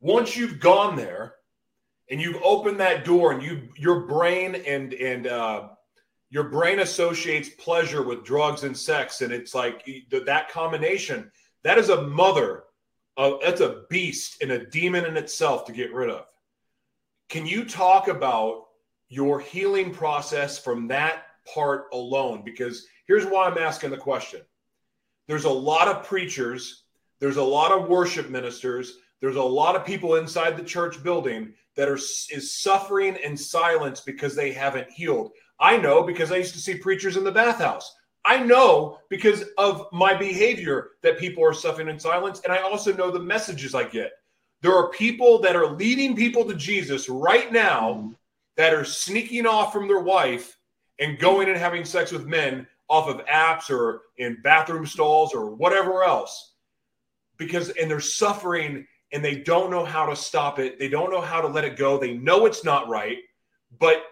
[0.00, 1.34] Once you've gone there
[2.10, 5.68] and you've opened that door and you your brain and and uh,
[6.30, 11.30] your brain associates pleasure with drugs and sex and it's like that combination
[11.62, 12.64] that is a mother
[13.42, 16.24] that's a beast and a demon in itself to get rid of.
[17.28, 18.66] Can you talk about
[19.08, 22.42] your healing process from that part alone?
[22.44, 24.40] Because here's why i'm asking the question.
[25.28, 26.84] There's a lot of preachers
[27.20, 31.52] there's a lot of worship ministers there's a lot of people inside the church building
[31.76, 36.54] that are is suffering in silence because they haven't healed I know because I used
[36.54, 37.94] to see preachers in the bathhouse.
[38.24, 42.40] I know because of my behavior that people are suffering in silence.
[42.44, 44.12] And I also know the messages I get.
[44.62, 48.12] There are people that are leading people to Jesus right now
[48.56, 50.58] that are sneaking off from their wife
[50.98, 55.50] and going and having sex with men off of apps or in bathroom stalls or
[55.50, 56.54] whatever else
[57.38, 61.20] because and they're suffering and they don't know how to stop it they don't know
[61.20, 63.18] how to let it go they know it's not right
[63.78, 64.02] but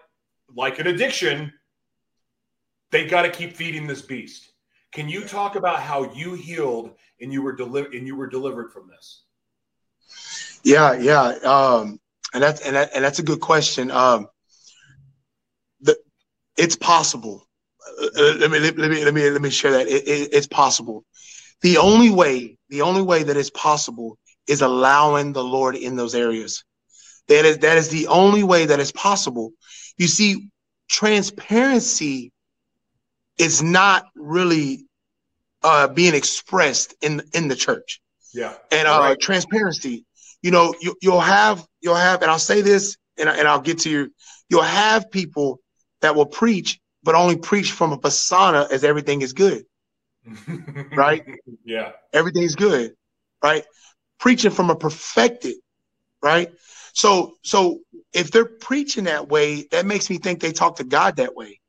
[0.55, 1.53] like an addiction,
[2.91, 4.51] they got to keep feeding this beast.
[4.91, 8.71] Can you talk about how you healed and you were delivered and you were delivered
[8.71, 9.23] from this?
[10.63, 11.99] Yeah, yeah, um,
[12.33, 13.91] and that's and, that, and that's a good question.
[13.91, 14.27] Um,
[15.81, 15.97] the,
[16.57, 17.47] it's possible.
[18.01, 19.87] Uh, uh let me let me let me let me share that.
[19.87, 21.05] It, it, it's possible.
[21.61, 26.15] The only way, the only way that it's possible is allowing the Lord in those
[26.15, 26.63] areas.
[27.27, 29.53] That is that is the only way that is possible
[29.99, 30.49] you see,
[30.89, 32.31] transparency
[33.37, 34.87] is not really
[35.61, 38.01] uh, being expressed in in the church.
[38.33, 39.19] Yeah, and uh, right.
[39.19, 40.05] transparency.
[40.41, 43.79] You know, you, you'll have you'll have, and I'll say this, and, and I'll get
[43.79, 44.13] to you.
[44.49, 45.59] You'll have people
[46.01, 49.65] that will preach, but only preach from a persona as everything is good.
[50.95, 51.23] right?
[51.65, 51.91] Yeah.
[52.13, 52.93] Everything's good.
[53.43, 53.65] Right?
[54.19, 55.55] Preaching from a perfected,
[56.21, 56.51] right?
[56.93, 57.79] So so
[58.13, 61.59] if they're preaching that way, that makes me think they talk to God that way.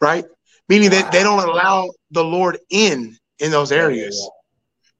[0.00, 0.24] Right?
[0.68, 1.02] Meaning wow.
[1.02, 4.18] that they don't allow the Lord in in those areas.
[4.20, 4.28] Yeah.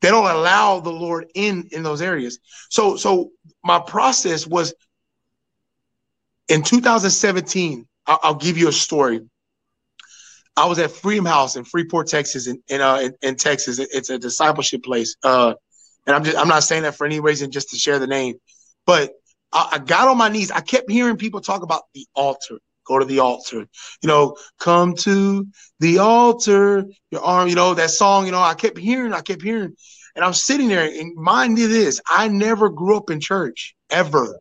[0.02, 2.38] They don't allow the Lord in in those areas.
[2.70, 3.30] So so
[3.64, 4.74] my process was
[6.48, 7.86] in 2017.
[8.06, 9.22] I'll, I'll give you a story.
[10.56, 13.78] I was at Freedom House in Freeport, Texas, in in, uh, in, in Texas.
[13.78, 15.16] It's a discipleship place.
[15.22, 15.54] Uh,
[16.06, 18.36] and I'm just I'm not saying that for any reason, just to share the name.
[18.86, 19.12] But
[19.52, 20.50] I, I got on my knees.
[20.50, 22.58] I kept hearing people talk about the altar.
[22.86, 23.66] Go to the altar.
[24.02, 25.46] You know, come to
[25.80, 26.84] the altar.
[27.10, 27.48] Your arm.
[27.48, 28.26] You know that song.
[28.26, 29.12] You know, I kept hearing.
[29.12, 29.74] I kept hearing,
[30.14, 30.84] and I'm sitting there.
[30.84, 34.38] And mind you, this I never grew up in church ever.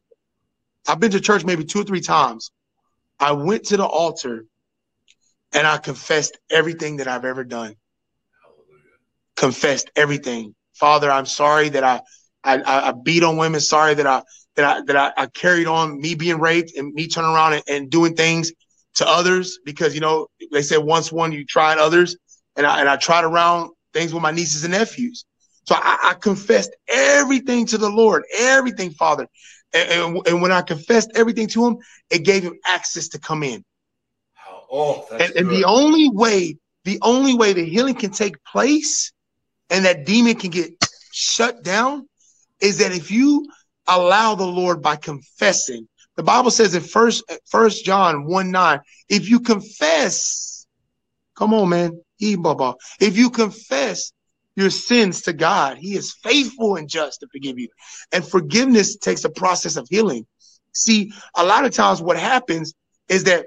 [0.88, 2.52] I've been to church maybe two or three times.
[3.20, 4.46] I went to the altar
[5.54, 7.76] and I confessed everything that I've ever done.
[9.36, 10.54] Confessed everything.
[10.76, 12.02] Father, I'm sorry that I,
[12.44, 13.60] I, I beat on women.
[13.60, 14.24] Sorry that I,
[14.56, 17.64] that I, that I, I carried on me being raped and me turning around and,
[17.68, 18.52] and, doing things
[18.96, 22.16] to others because, you know, they said once one, you tried others
[22.56, 25.26] and I, and I tried around things with my nieces and nephews.
[25.66, 29.28] So I, I confessed everything to the Lord, everything, Father.
[29.74, 31.78] And, and, and, when I confessed everything to him,
[32.10, 33.64] it gave him access to come in.
[34.72, 39.12] Oh, and, and the only way, the only way the healing can take place
[39.70, 40.74] and that demon can get
[41.12, 42.08] shut down
[42.62, 43.48] is that if you
[43.88, 49.30] allow the Lord by confessing, the Bible says in first first John 1 9, if
[49.30, 50.66] you confess,
[51.36, 54.12] come on, man, if you confess
[54.56, 57.68] your sins to God, He is faithful and just to forgive you.
[58.12, 60.26] And forgiveness takes a process of healing.
[60.72, 62.74] See, a lot of times what happens
[63.10, 63.46] is that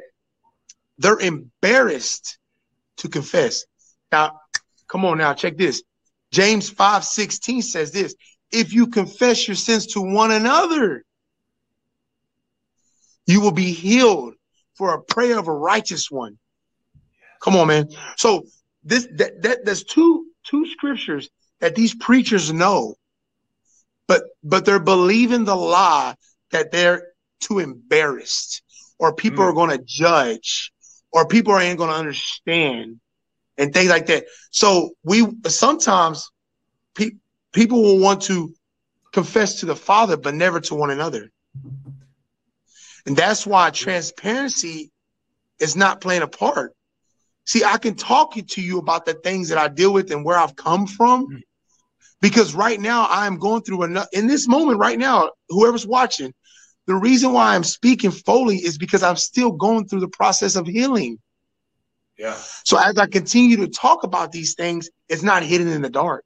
[0.98, 2.38] they're embarrassed
[2.98, 3.64] to confess.
[4.12, 4.40] Now,
[4.88, 5.82] come on now, check this.
[6.30, 8.14] James 5 16 says this
[8.50, 11.04] if you confess your sins to one another,
[13.26, 14.34] you will be healed
[14.74, 16.38] for a prayer of a righteous one.
[17.42, 17.88] Come on, man.
[18.16, 18.44] So
[18.84, 21.28] this that, that there's two two scriptures
[21.60, 22.94] that these preachers know,
[24.06, 26.14] but but they're believing the lie
[26.52, 27.08] that they're
[27.40, 28.62] too embarrassed
[28.98, 29.48] or people mm.
[29.48, 30.72] are going to judge
[31.12, 32.98] or people are ain't going to understand
[33.58, 34.24] and things like that.
[34.50, 36.30] So we sometimes
[36.94, 37.16] pe-
[37.52, 38.54] people will want to
[39.12, 41.28] confess to the Father, but never to one another.
[43.06, 44.90] And that's why transparency
[45.58, 46.72] is not playing a part.
[47.46, 50.38] See, I can talk to you about the things that I deal with and where
[50.38, 51.26] I've come from.
[51.26, 51.40] Mm.
[52.20, 56.34] Because right now I'm going through enough in this moment right now, whoever's watching,
[56.86, 60.66] the reason why I'm speaking fully is because I'm still going through the process of
[60.66, 61.18] healing.
[62.18, 62.36] Yeah.
[62.64, 66.24] So as I continue to talk about these things, it's not hidden in the dark.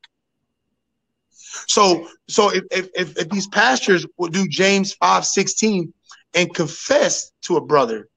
[1.67, 5.93] So, so if, if, if these pastors will do James 5 16
[6.35, 8.09] and confess to a brother,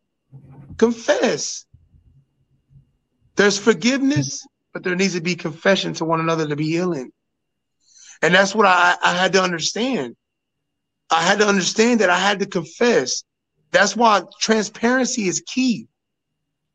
[0.78, 1.66] confess.
[3.36, 7.12] There's forgiveness, but there needs to be confession to one another to be healing.
[8.22, 10.16] And that's what I, I had to understand.
[11.12, 13.24] I had to understand that I had to confess.
[13.72, 15.88] That's why transparency is key.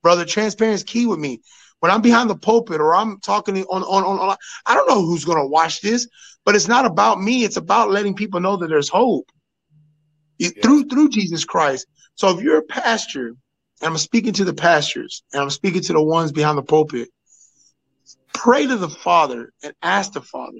[0.03, 1.41] Brother, transparency is key with me.
[1.81, 4.37] When I'm behind the pulpit or I'm talking on, on, on, on
[4.67, 6.07] I don't know who's going to watch this,
[6.45, 7.45] but it's not about me.
[7.45, 9.31] It's about letting people know that there's hope
[10.41, 10.51] yeah.
[10.63, 11.87] through through Jesus Christ.
[12.15, 13.37] So if you're a pastor, and
[13.83, 17.09] I'm speaking to the pastors, and I'm speaking to the ones behind the pulpit,
[18.33, 20.59] pray to the Father and ask the Father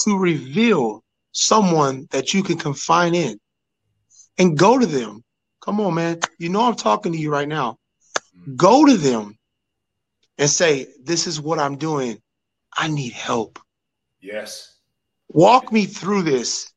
[0.00, 3.38] to reveal someone that you can confine in
[4.38, 5.22] and go to them.
[5.60, 6.20] Come on, man.
[6.38, 7.76] You know I'm talking to you right now.
[8.56, 9.36] Go to them
[10.38, 12.20] and say, This is what I'm doing.
[12.76, 13.58] I need help.
[14.20, 14.76] Yes.
[15.28, 16.72] Walk me through this.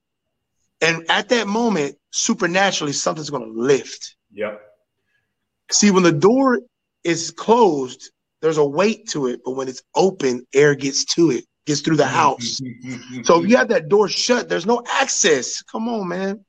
[0.82, 4.16] And at that moment, supernaturally, something's going to lift.
[4.34, 4.62] Yep.
[5.72, 6.60] See, when the door
[7.04, 8.12] is closed,
[8.42, 11.96] there's a weight to it, but when it's open, air gets to it, gets through
[11.96, 12.60] the house.
[13.24, 15.62] so if you have that door shut, there's no access.
[15.64, 16.44] Come on, man.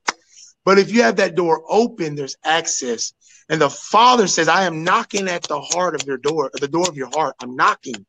[0.64, 3.12] But if you have that door open, there's access.
[3.48, 6.88] And the Father says, I am knocking at the heart of your door, the door
[6.88, 7.34] of your heart.
[7.40, 8.06] I'm knocking.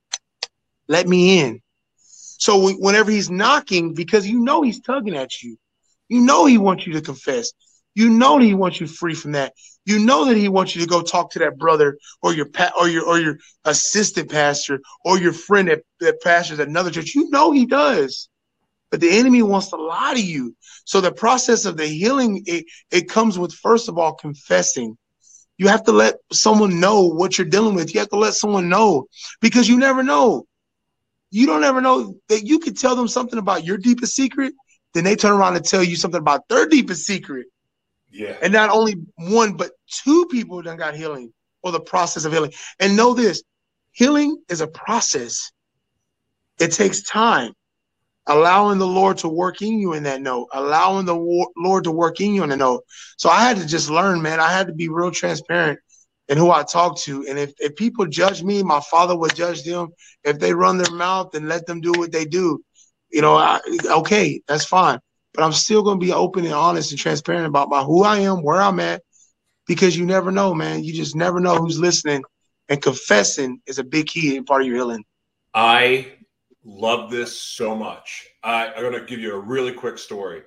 [0.87, 1.61] Let me in.
[1.97, 5.57] So whenever he's knocking, because you know he's tugging at you,
[6.09, 7.51] you know he wants you to confess.
[7.95, 9.53] You know that he wants you free from that.
[9.85, 12.73] You know that he wants you to go talk to that brother or your pa-
[12.77, 17.15] or your or your assistant pastor or your friend that, that pastors another church.
[17.15, 18.29] You know he does.
[18.91, 20.55] But the enemy wants to lie to you.
[20.85, 24.97] So the process of the healing, it, it comes with first of all confessing.
[25.57, 27.93] You have to let someone know what you're dealing with.
[27.93, 29.07] You have to let someone know
[29.41, 30.45] because you never know
[31.35, 34.53] you don't ever know that you could tell them something about your deepest secret,
[34.93, 37.47] then they turn around and tell you something about their deepest secret.
[38.09, 38.37] Yeah.
[38.41, 42.53] And not only one, but two people done got healing or the process of healing.
[42.79, 43.43] And know this
[43.91, 45.51] healing is a process,
[46.57, 47.51] it takes time.
[48.27, 52.19] Allowing the Lord to work in you in that note, allowing the Lord to work
[52.19, 52.83] in you in the note.
[53.17, 54.39] So I had to just learn, man.
[54.39, 55.79] I had to be real transparent
[56.27, 57.25] and who I talk to.
[57.27, 59.89] And if, if people judge me, my father would judge them.
[60.23, 62.63] If they run their mouth and let them do what they do,
[63.11, 64.99] you know, I, okay, that's fine.
[65.33, 68.19] But I'm still going to be open and honest and transparent about my who I
[68.19, 69.03] am, where I'm at,
[69.67, 70.83] because you never know, man.
[70.83, 72.23] You just never know who's listening.
[72.69, 75.03] And confessing is a big key in part of your healing.
[75.53, 76.07] I
[76.65, 78.27] love this so much.
[78.43, 80.41] I, I'm going to give you a really quick story.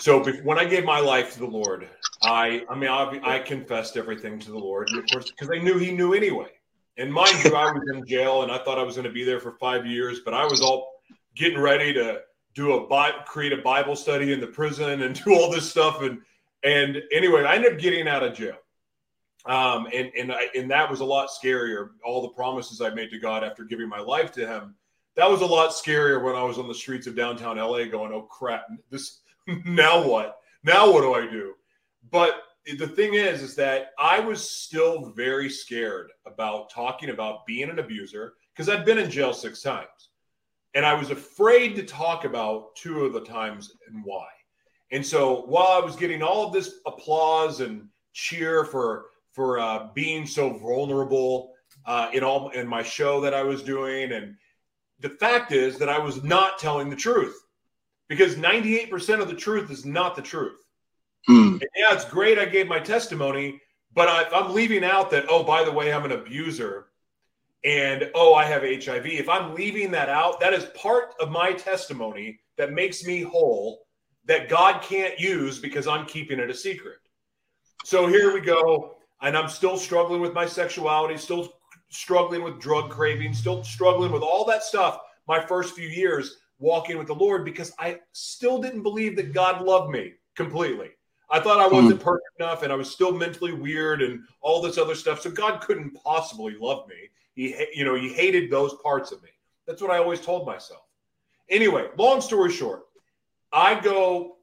[0.00, 1.88] So when I gave my life to the Lord,
[2.22, 5.78] I, I mean, I, I confessed everything to the Lord, of course, because I knew
[5.78, 6.50] He knew anyway.
[6.96, 9.24] And mind you, I was in jail, and I thought I was going to be
[9.24, 11.00] there for five years, but I was all
[11.34, 12.20] getting ready to
[12.54, 16.02] do a create a Bible study in the prison and do all this stuff.
[16.02, 16.20] And
[16.64, 18.56] and anyway, I ended up getting out of jail.
[19.46, 21.90] Um, and and I, and that was a lot scarier.
[22.04, 24.74] All the promises I made to God after giving my life to Him,
[25.18, 28.12] that was a lot scarier when I was on the streets of downtown LA, going,
[28.12, 29.20] "Oh crap, this
[29.66, 30.36] now what?
[30.62, 31.54] Now what do I do?"
[32.10, 32.40] But
[32.78, 37.80] the thing is, is that I was still very scared about talking about being an
[37.80, 40.10] abuser because I'd been in jail six times.
[40.74, 44.26] And I was afraid to talk about two of the times and why.
[44.92, 49.88] And so while I was getting all of this applause and cheer for for uh,
[49.94, 51.54] being so vulnerable
[51.86, 54.36] uh, in all in my show that I was doing, and
[55.00, 57.36] the fact is that I was not telling the truth
[58.08, 60.58] because 98% of the truth is not the truth.
[61.26, 61.58] Hmm.
[61.76, 62.38] yeah, it's great.
[62.38, 63.60] I gave my testimony,
[63.92, 66.86] but I, I'm leaving out that, oh, by the way, I'm an abuser
[67.64, 69.06] and oh, I have HIV.
[69.06, 73.86] If I'm leaving that out, that is part of my testimony that makes me whole
[74.26, 76.98] that God can't use because I'm keeping it a secret.
[77.84, 78.96] So here we go.
[79.20, 81.52] And I'm still struggling with my sexuality, still
[81.90, 86.98] struggling with drug craving, still struggling with all that stuff my first few years walking
[86.98, 90.90] with the Lord because I still didn't believe that God loved me completely.
[91.30, 92.04] I thought I wasn't mm.
[92.04, 95.20] perfect enough and I was still mentally weird and all this other stuff.
[95.20, 96.96] So God couldn't possibly love me.
[97.34, 99.28] He, you know, he hated those parts of me.
[99.66, 100.82] That's what I always told myself.
[101.50, 102.86] Anyway, long story short,
[103.52, 104.36] I go,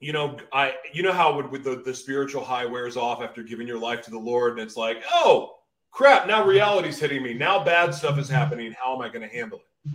[0.00, 3.42] you know, I, you know how with, with the, the spiritual high wears off after
[3.42, 5.56] giving your life to the Lord, and it's like, oh
[5.94, 7.32] crap, now reality's hitting me.
[7.32, 8.72] Now bad stuff is happening.
[8.72, 9.92] How am I going to handle it?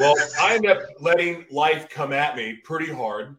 [0.00, 3.36] Well, I end up letting life come at me pretty hard.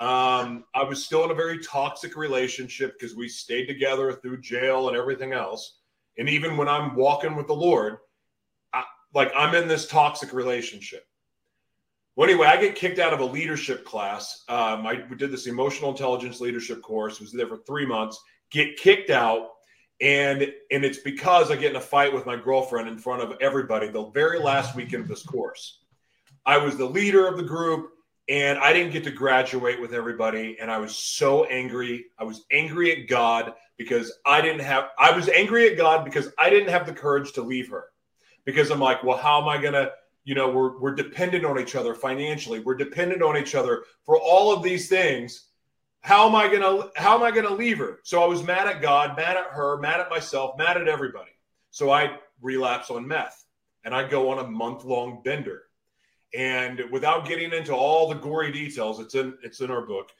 [0.00, 4.88] Um, I was still in a very toxic relationship because we stayed together through jail
[4.88, 5.78] and everything else.
[6.18, 7.98] And even when I'm walking with the Lord,
[8.72, 11.06] I, like I'm in this toxic relationship.
[12.16, 14.44] Well, anyway, I get kicked out of a leadership class.
[14.48, 17.20] Um, I did this emotional intelligence leadership course.
[17.20, 18.22] Was there for three months.
[18.50, 19.48] Get kicked out,
[20.04, 23.36] and and it's because I get in a fight with my girlfriend in front of
[23.40, 25.80] everybody the very last weekend of this course.
[26.44, 27.90] I was the leader of the group,
[28.28, 32.04] and I didn't get to graduate with everybody, and I was so angry.
[32.18, 34.90] I was angry at God because I didn't have.
[34.98, 37.86] I was angry at God because I didn't have the courage to leave her.
[38.44, 39.90] Because I'm like, well, how am I gonna?
[40.26, 44.18] you know we're we're dependent on each other financially we're dependent on each other for
[44.18, 45.50] all of these things
[46.04, 48.00] how am i going to how am i to leave her?
[48.04, 51.30] So i was mad at god mad at her mad at myself mad at everybody.
[51.70, 53.46] So i relapse on meth
[53.84, 55.62] and i go on a month long bender.
[56.36, 60.10] And without getting into all the gory details it's in it's in our book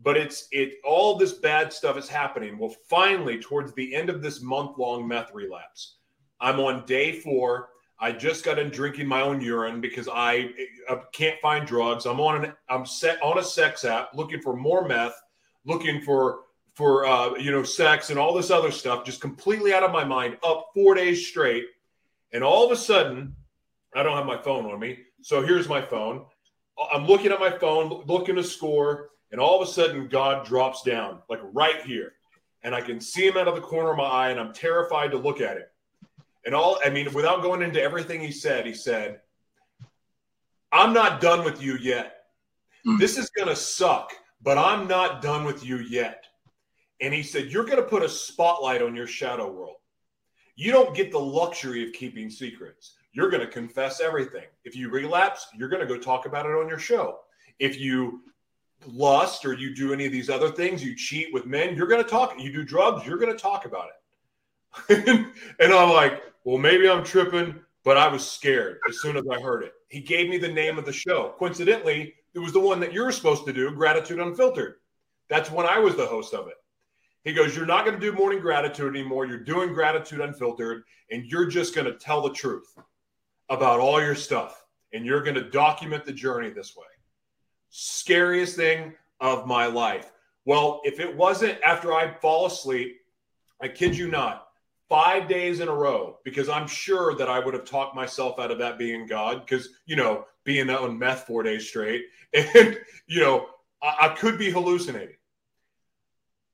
[0.00, 2.56] but it's it all this bad stuff is happening.
[2.56, 5.96] Well finally towards the end of this month long meth relapse
[6.40, 7.68] i'm on day 4
[7.98, 10.50] I just got in drinking my own urine because I,
[10.90, 12.04] I can't find drugs.
[12.04, 15.14] I'm on an I'm set on a sex app looking for more meth,
[15.64, 16.40] looking for
[16.74, 20.04] for uh, you know sex and all this other stuff, just completely out of my
[20.04, 21.64] mind, up four days straight.
[22.32, 23.36] And all of a sudden,
[23.94, 24.98] I don't have my phone on me.
[25.20, 26.24] So here's my phone.
[26.92, 30.82] I'm looking at my phone, looking to score, and all of a sudden, God drops
[30.82, 32.14] down, like right here.
[32.62, 35.10] And I can see him out of the corner of my eye, and I'm terrified
[35.10, 35.64] to look at him.
[36.44, 39.20] And all, I mean, without going into everything he said, he said,
[40.72, 42.24] I'm not done with you yet.
[42.86, 42.98] Mm.
[42.98, 44.12] This is going to suck,
[44.42, 46.24] but I'm not done with you yet.
[47.00, 49.76] And he said, You're going to put a spotlight on your shadow world.
[50.56, 52.94] You don't get the luxury of keeping secrets.
[53.12, 54.44] You're going to confess everything.
[54.64, 57.18] If you relapse, you're going to go talk about it on your show.
[57.58, 58.22] If you
[58.86, 62.02] lust or you do any of these other things, you cheat with men, you're going
[62.02, 62.34] to talk.
[62.38, 65.26] You do drugs, you're going to talk about it.
[65.60, 69.40] and I'm like, well, maybe I'm tripping, but I was scared as soon as I
[69.40, 69.74] heard it.
[69.88, 71.34] He gave me the name of the show.
[71.38, 74.76] Coincidentally, it was the one that you're supposed to do, Gratitude Unfiltered.
[75.28, 76.54] That's when I was the host of it.
[77.24, 79.26] He goes, You're not going to do morning gratitude anymore.
[79.26, 82.76] You're doing gratitude unfiltered, and you're just going to tell the truth
[83.48, 84.64] about all your stuff.
[84.92, 86.86] And you're going to document the journey this way.
[87.70, 90.12] Scariest thing of my life.
[90.44, 92.96] Well, if it wasn't after I fall asleep,
[93.60, 94.48] I kid you not,
[94.92, 98.50] five days in a row because I'm sure that I would have talked myself out
[98.50, 103.20] of that being God because, you know, being on meth four days straight and, you
[103.20, 103.46] know,
[103.82, 105.16] I, I could be hallucinating.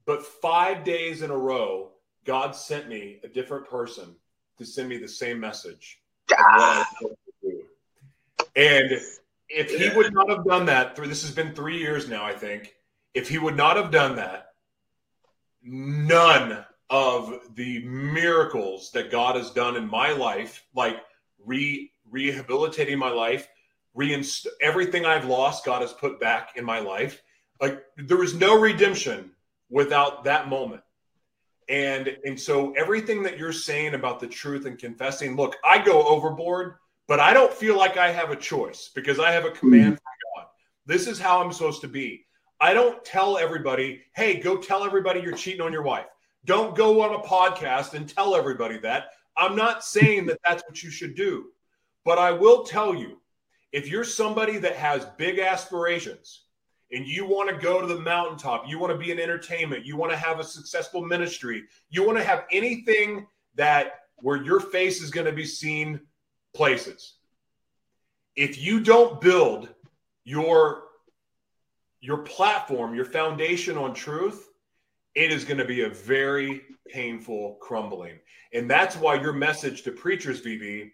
[0.06, 1.90] But five days in a row,
[2.24, 4.14] God sent me a different person
[4.58, 6.00] to send me the same message.
[8.54, 9.00] And
[9.48, 12.34] if he would not have done that, through this has been three years now, I
[12.34, 12.76] think.
[13.14, 14.52] If he would not have done that,
[15.60, 20.96] none of the miracles that God has done in my life, like
[21.44, 23.48] re rehabilitating my life,
[23.96, 27.22] reinst- everything I've lost, God has put back in my life.
[27.60, 29.32] Like there is no redemption
[29.68, 30.82] without that moment.
[31.68, 36.06] And and so everything that you're saying about the truth and confessing, look, I go
[36.06, 36.76] overboard,
[37.06, 40.12] but I don't feel like I have a choice because I have a command from
[40.36, 40.46] God.
[40.86, 42.24] This is how I'm supposed to be.
[42.60, 46.06] I don't tell everybody, hey, go tell everybody you're cheating on your wife.
[46.48, 49.10] Don't go on a podcast and tell everybody that.
[49.36, 51.48] I'm not saying that that's what you should do,
[52.06, 53.20] but I will tell you
[53.70, 56.44] if you're somebody that has big aspirations
[56.90, 59.98] and you want to go to the mountaintop, you want to be in entertainment, you
[59.98, 63.26] want to have a successful ministry, you want to have anything
[63.56, 66.00] that where your face is going to be seen
[66.54, 67.16] places.
[68.36, 69.68] If you don't build
[70.24, 70.84] your
[72.00, 74.47] your platform, your foundation on truth,
[75.18, 78.20] it is going to be a very painful crumbling.
[78.52, 80.92] And that's why your message to preachers, VB,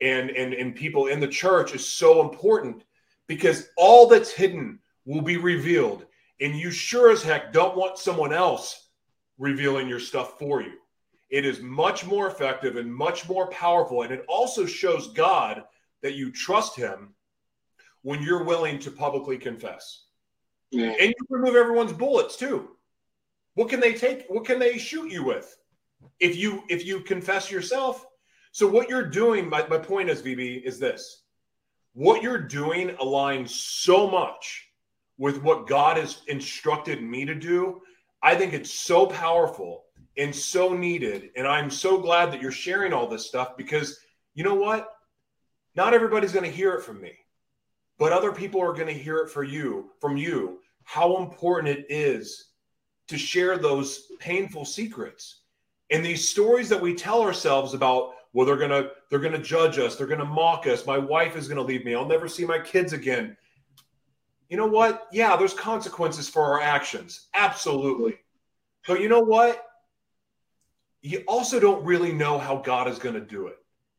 [0.00, 2.84] and, and, and people in the church is so important
[3.26, 6.06] because all that's hidden will be revealed.
[6.40, 8.88] And you sure as heck don't want someone else
[9.36, 10.72] revealing your stuff for you.
[11.28, 14.02] It is much more effective and much more powerful.
[14.02, 15.64] And it also shows God
[16.02, 17.14] that you trust Him
[18.02, 20.04] when you're willing to publicly confess.
[20.70, 20.94] Yeah.
[20.98, 22.75] And you remove everyone's bullets too.
[23.56, 24.26] What can they take?
[24.28, 25.56] What can they shoot you with?
[26.20, 28.06] If you if you confess yourself.
[28.52, 31.22] So what you're doing, my, my point is, VB, is this.
[31.94, 34.68] What you're doing aligns so much
[35.18, 37.80] with what God has instructed me to do.
[38.22, 39.84] I think it's so powerful
[40.18, 41.30] and so needed.
[41.34, 43.98] And I'm so glad that you're sharing all this stuff because
[44.34, 44.90] you know what?
[45.74, 47.12] Not everybody's going to hear it from me,
[47.98, 51.86] but other people are going to hear it for you, from you, how important it
[51.88, 52.52] is
[53.08, 55.40] to share those painful secrets.
[55.90, 59.96] And these stories that we tell ourselves about, well, they're gonna they're gonna judge us,
[59.96, 62.92] they're gonna mock us, my wife is gonna leave me, I'll never see my kids
[62.92, 63.36] again.
[64.48, 65.08] You know what?
[65.12, 67.28] Yeah, there's consequences for our actions.
[67.34, 68.18] Absolutely.
[68.86, 69.64] But you know what?
[71.02, 73.56] You also don't really know how God is to do it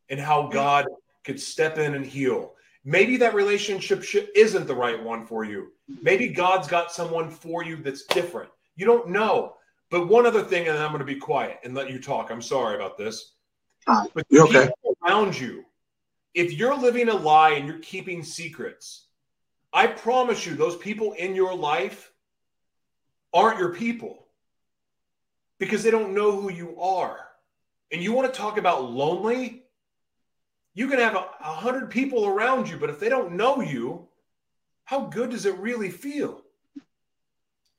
[0.10, 0.86] and how God
[1.24, 2.54] could step in and heal.
[2.86, 4.06] Maybe that relationship
[4.36, 5.74] isn't the right one for you.
[6.02, 8.50] Maybe God's got someone for you that's different.
[8.78, 9.56] You don't know.
[9.90, 12.30] But one other thing, and I'm going to be quiet and let you talk.
[12.30, 13.34] I'm sorry about this.
[13.86, 14.70] But you okay.
[15.06, 15.66] around you,
[16.34, 19.08] if you're living a lie and you're keeping secrets,
[19.74, 22.12] I promise you, those people in your life
[23.34, 24.28] aren't your people
[25.60, 27.20] because they don't know who you are.
[27.92, 29.64] And you want to talk about lonely?
[30.74, 34.08] You can have a, a hundred people around you, but if they don't know you,
[34.84, 36.44] how good does it really feel?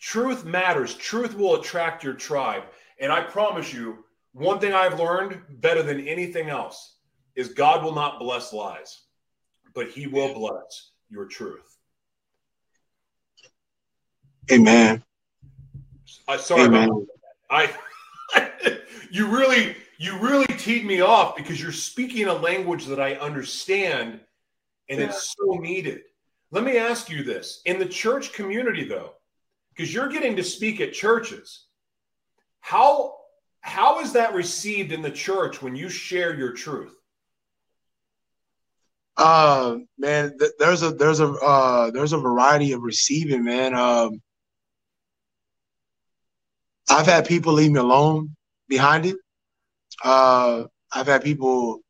[0.01, 0.95] Truth matters.
[0.95, 2.65] Truth will attract your tribe.
[3.01, 6.97] And I promise you, one thing I've learned better than anything else
[7.35, 9.03] is God will not bless lies,
[9.75, 11.77] but He will bless your truth.
[14.51, 15.03] Amen.
[16.27, 16.89] Uh, I sorry Amen.
[16.89, 17.07] about
[17.51, 17.71] I
[19.11, 24.21] you really you really teed me off because you're speaking a language that I understand
[24.89, 25.07] and yeah.
[25.07, 26.03] it's so needed.
[26.51, 27.61] Let me ask you this.
[27.67, 29.13] In the church community though,
[29.79, 31.67] because you're getting to speak at churches,
[32.61, 33.15] how
[33.61, 36.95] how is that received in the church when you share your truth?
[39.17, 43.75] Uh man, th- there's a there's a uh there's a variety of receiving, man.
[43.75, 44.21] Um
[46.91, 48.35] I've had people leave me alone
[48.69, 49.17] behind it.
[50.03, 51.81] Uh, I've had people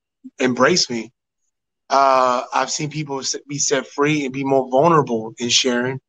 [0.41, 1.13] embrace me.
[1.89, 6.01] Uh, I've seen people be set free and be more vulnerable in sharing.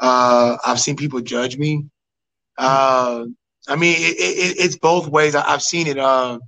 [0.00, 1.86] Uh, I've seen people judge me.
[2.56, 3.26] Uh,
[3.68, 5.34] I mean, it, it, it's both ways.
[5.34, 5.98] I, have seen it.
[5.98, 6.38] Uh,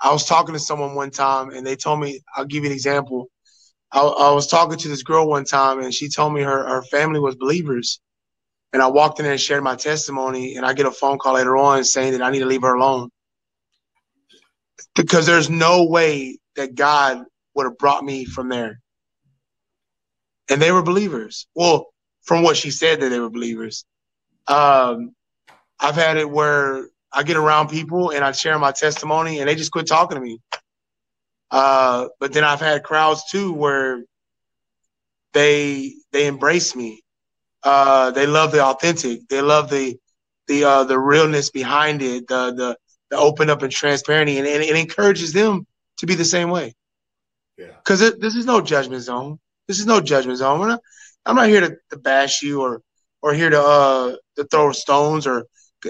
[0.00, 2.74] I was talking to someone one time, and they told me, I'll give you an
[2.74, 3.28] example.
[3.92, 6.82] I, I was talking to this girl one time, and she told me her, her
[6.82, 8.00] family was believers.
[8.72, 11.34] And I walked in there and shared my testimony, and I get a phone call
[11.34, 13.10] later on saying that I need to leave her alone
[14.94, 17.24] because there's no way that God
[17.54, 18.80] would have brought me from there.
[20.50, 21.46] And they were believers.
[21.54, 21.86] Well,
[22.26, 23.84] from what she said that they were believers.
[24.46, 25.14] Um,
[25.80, 29.54] I've had it where I get around people and I share my testimony and they
[29.54, 30.40] just quit talking to me.
[31.50, 34.04] Uh, but then I've had crowds too where
[35.32, 37.02] they they embrace me
[37.66, 39.28] uh, they love the authentic.
[39.28, 39.98] They love the
[40.46, 42.76] the uh, the realness behind it, the the
[43.10, 45.66] the open up and transparency, and, and it encourages them
[45.98, 46.74] to be the same way.
[47.58, 47.72] Yeah.
[47.78, 49.40] Because this is no judgment zone.
[49.66, 50.60] This is no judgment zone.
[50.60, 50.80] I'm not,
[51.26, 52.82] I'm not here to, to bash you or
[53.22, 55.44] or here to uh to throw stones or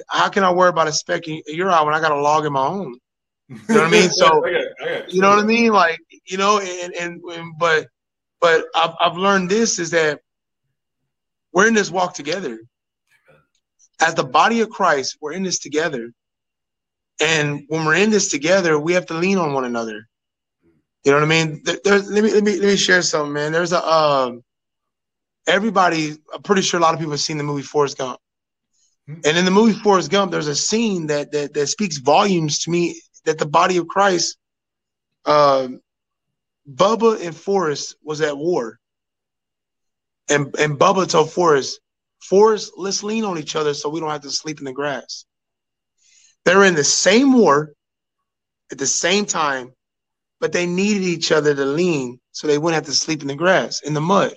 [0.09, 2.45] how can I worry about a speck in your eye when I got a log
[2.45, 2.99] in my own?
[3.49, 4.11] You know what I mean?
[4.13, 5.73] So I got, I got you know what I mean?
[5.73, 7.87] Like you know, and and, and but
[8.41, 10.21] but I've I've learned this is that
[11.53, 12.59] we're in this walk together.
[14.01, 16.11] As the body of Christ, we're in this together.
[17.19, 20.07] And when we're in this together, we have to lean on one another.
[21.05, 21.63] You know what I mean?
[21.65, 23.53] There's, let me let me let me share something, man.
[23.53, 24.43] There's a um,
[25.47, 26.17] everybody.
[26.33, 28.19] I'm pretty sure a lot of people have seen the movie Forrest Gump,
[29.09, 32.71] and in the movie Forrest Gump, there's a scene that that that speaks volumes to
[32.71, 33.01] me.
[33.25, 34.37] That the body of Christ,
[35.25, 35.69] uh,
[36.73, 38.79] Bubba and Forrest was at war,
[40.29, 41.81] and and Bubba told Forrest,
[42.21, 45.25] Forrest, let's lean on each other so we don't have to sleep in the grass.
[46.45, 47.73] They're in the same war
[48.71, 49.73] at the same time,
[50.41, 53.35] but they needed each other to lean so they wouldn't have to sleep in the
[53.35, 54.35] grass, in the mud.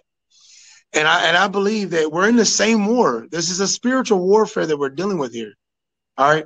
[0.93, 3.27] And I and I believe that we're in the same war.
[3.29, 5.53] This is a spiritual warfare that we're dealing with here.
[6.17, 6.45] All right.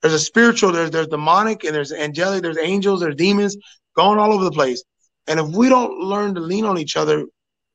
[0.00, 3.56] There's a spiritual, there's there's demonic, and there's angelic, there's angels, there's demons
[3.96, 4.82] going all over the place.
[5.26, 7.26] And if we don't learn to lean on each other,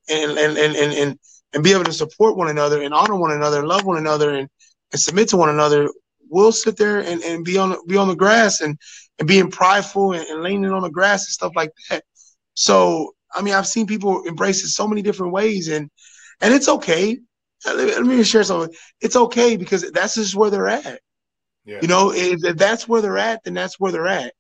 [0.09, 1.19] and and and and
[1.53, 4.33] and, be able to support one another and honor one another and love one another
[4.33, 4.49] and,
[4.91, 5.89] and submit to one another,
[6.29, 8.77] we'll sit there and, and be on be on the grass and
[9.19, 12.03] and being prideful and, and laying on the grass and stuff like that.
[12.55, 15.89] So I mean, I've seen people embrace it so many different ways, and
[16.41, 17.19] and it's okay.
[17.65, 18.75] Let me, let me share something.
[19.01, 20.99] It's okay because that's just where they're at.
[21.65, 21.79] Yeah.
[21.81, 24.33] You know, if, if, that's where they're at, then that's where they're at.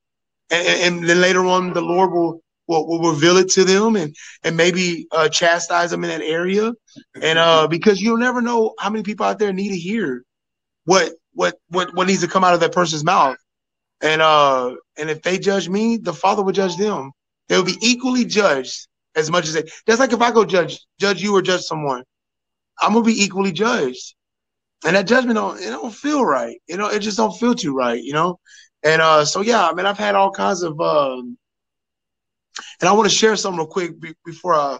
[0.51, 0.67] And,
[1.01, 4.55] and then later on, the Lord will, will, will reveal it to them and and
[4.55, 6.71] maybe uh, chastise them in that area.
[7.19, 10.23] And uh, because you'll never know how many people out there need to hear
[10.85, 13.37] what what what what needs to come out of that person's mouth.
[14.01, 17.11] And uh, and if they judge me, the Father will judge them.
[17.47, 19.63] They will be equally judged as much as they.
[19.85, 22.03] That's like if I go judge judge you or judge someone,
[22.81, 24.15] I'm gonna be equally judged,
[24.85, 26.57] and that judgment don't it don't feel right.
[26.67, 28.01] You know, it just don't feel too right.
[28.01, 28.39] You know,
[28.83, 30.79] and uh, so yeah, I mean, I've had all kinds of.
[30.79, 31.37] Um,
[32.79, 34.77] and I want to share something real quick be, before I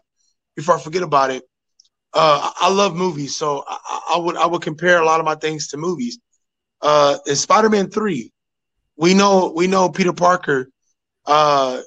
[0.55, 1.43] before I forget about it.
[2.13, 5.35] Uh, I love movies, so I, I, would I would compare a lot of my
[5.35, 6.17] things to movies.
[6.81, 8.31] Uh, in Spider-Man three,
[8.95, 10.69] we know we know Peter Parker
[11.25, 11.81] uh,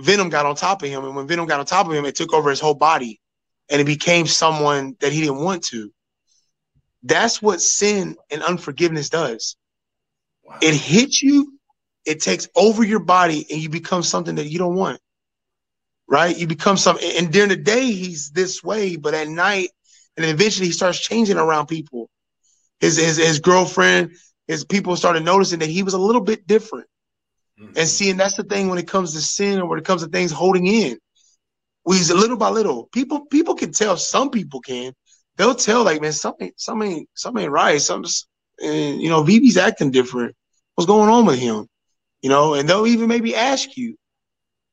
[0.00, 2.16] Venom got on top of him, and when Venom got on top of him, it
[2.16, 3.20] took over his whole body,
[3.68, 5.92] and it became someone that he didn't want to.
[7.02, 9.56] That's what sin and unforgiveness does.
[10.44, 10.58] Wow.
[10.62, 11.58] It hits you,
[12.04, 15.00] it takes over your body, and you become something that you don't want.
[16.08, 16.36] Right?
[16.36, 19.70] You become something, and during the day he's this way, but at night,
[20.16, 22.10] and eventually he starts changing around people.
[22.80, 24.12] His his his girlfriend,
[24.48, 26.86] his people started noticing that he was a little bit different.
[27.60, 27.72] Mm-hmm.
[27.76, 30.08] And seeing that's the thing when it comes to sin or when it comes to
[30.08, 30.98] things holding in.
[31.84, 33.96] We little by little, people people can tell.
[33.96, 34.92] Some people can.
[35.36, 37.80] They'll tell like, man, something something something ain't right.
[37.80, 38.10] Something,
[38.62, 40.34] and you know, VB's acting different.
[40.74, 41.66] What's going on with him?
[42.22, 43.96] You know, and they'll even maybe ask you.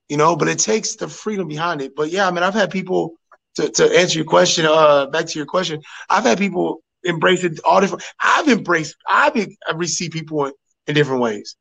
[0.09, 1.93] You know, but it takes the freedom behind it.
[1.95, 3.15] But yeah, I mean, I've had people
[3.55, 4.65] to, to answer your question.
[4.65, 8.03] Uh, back to your question, I've had people embrace it all different.
[8.21, 8.95] I've embraced.
[9.07, 9.35] I've,
[9.67, 10.53] I've received people in,
[10.87, 11.55] in different ways.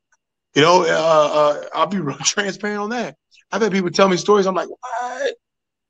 [0.57, 3.17] You know, uh, uh, I'll be real transparent on that.
[3.53, 4.47] I've had people tell me stories.
[4.47, 5.35] I'm like, what?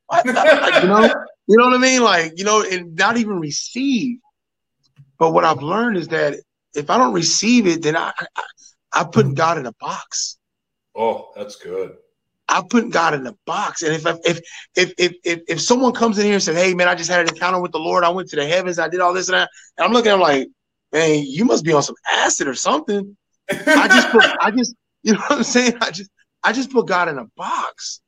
[0.06, 0.26] what?
[0.26, 1.02] like, you know,
[1.46, 2.02] you know what I mean?
[2.02, 4.18] Like, you know, and not even receive.
[5.18, 6.40] But what I've learned is that
[6.74, 8.42] if I don't receive it, then I, I,
[8.92, 10.36] I put God in a box.
[10.96, 11.96] Oh, that's good.
[12.48, 13.82] I put God in a box.
[13.82, 14.40] And if if
[14.74, 17.20] if if if if someone comes in here and says, "Hey, man, I just had
[17.20, 18.04] an encounter with the Lord.
[18.04, 18.78] I went to the heavens.
[18.78, 20.48] I did all this and that," and I'm looking at him like,
[20.92, 23.16] "Man, you must be on some acid or something."
[23.50, 25.74] I just put, I just, you know what I'm saying?
[25.80, 26.10] I just,
[26.42, 28.00] I just put God in a box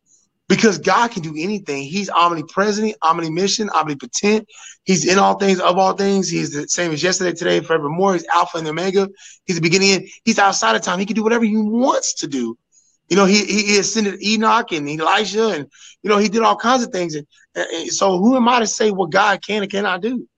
[0.49, 1.85] because God can do anything.
[1.85, 4.49] He's omnipresent, omniscient, omnipotent.
[4.85, 6.29] He's in all things, of all things.
[6.29, 8.15] He's the same as yesterday, today, forevermore.
[8.15, 9.09] He's Alpha and Omega.
[9.45, 9.93] He's the beginning.
[9.93, 10.99] And he's outside of time.
[10.99, 12.57] He can do whatever he wants to do.
[13.09, 15.67] You know, he he ascended Enoch and Elijah, and
[16.03, 17.15] you know, he did all kinds of things.
[17.15, 20.29] And, and so, who am I to say what God can and cannot do?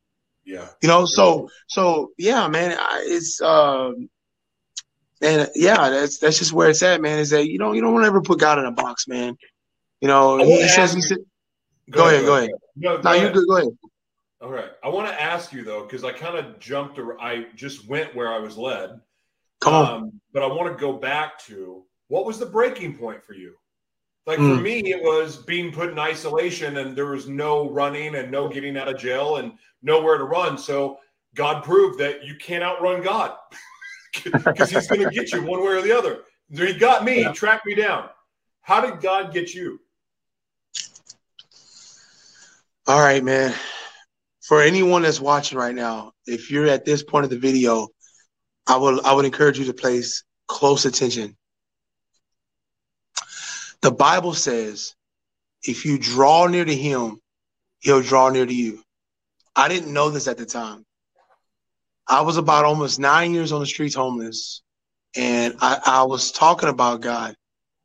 [0.45, 0.69] Yeah.
[0.81, 3.91] You know, so so yeah, man, it's uh,
[5.21, 7.19] and yeah, that's that's just where it's at, man.
[7.19, 9.37] Is that you don't you don't want to ever put God in a box, man.
[10.01, 11.19] You know, he says he said.
[11.91, 12.51] Go, go ahead, go ahead.
[12.77, 13.23] No, go no ahead.
[13.23, 13.49] you good.
[13.49, 13.69] Go ahead.
[14.41, 14.71] All right.
[14.83, 16.99] I want to ask you though, because I kind of jumped.
[16.99, 19.01] Or I just went where I was led.
[19.61, 19.87] Come on.
[19.87, 23.55] Um, but I want to go back to what was the breaking point for you?
[24.27, 24.57] Like mm.
[24.57, 28.49] for me, it was being put in isolation, and there was no running and no
[28.49, 29.53] getting out of jail and
[29.83, 30.57] nowhere to run.
[30.57, 30.99] So
[31.35, 33.35] God proved that you can't outrun God.
[34.25, 36.21] because he's going to get you one way or the other.
[36.51, 37.33] He got me, yeah.
[37.33, 38.09] tracked me down.
[38.63, 39.81] How did God get you?
[42.87, 43.55] All right, man.
[44.43, 47.89] For anyone that's watching right now, if you're at this point of the video,
[48.67, 51.37] I will I would encourage you to place close attention.
[53.83, 54.95] The Bible says,
[55.63, 57.21] if you draw near to him,
[57.79, 58.83] he'll draw near to you.
[59.57, 60.85] I didn't know this at the time.
[62.11, 64.63] I was about almost nine years on the streets homeless,
[65.17, 67.37] and I, I was talking about God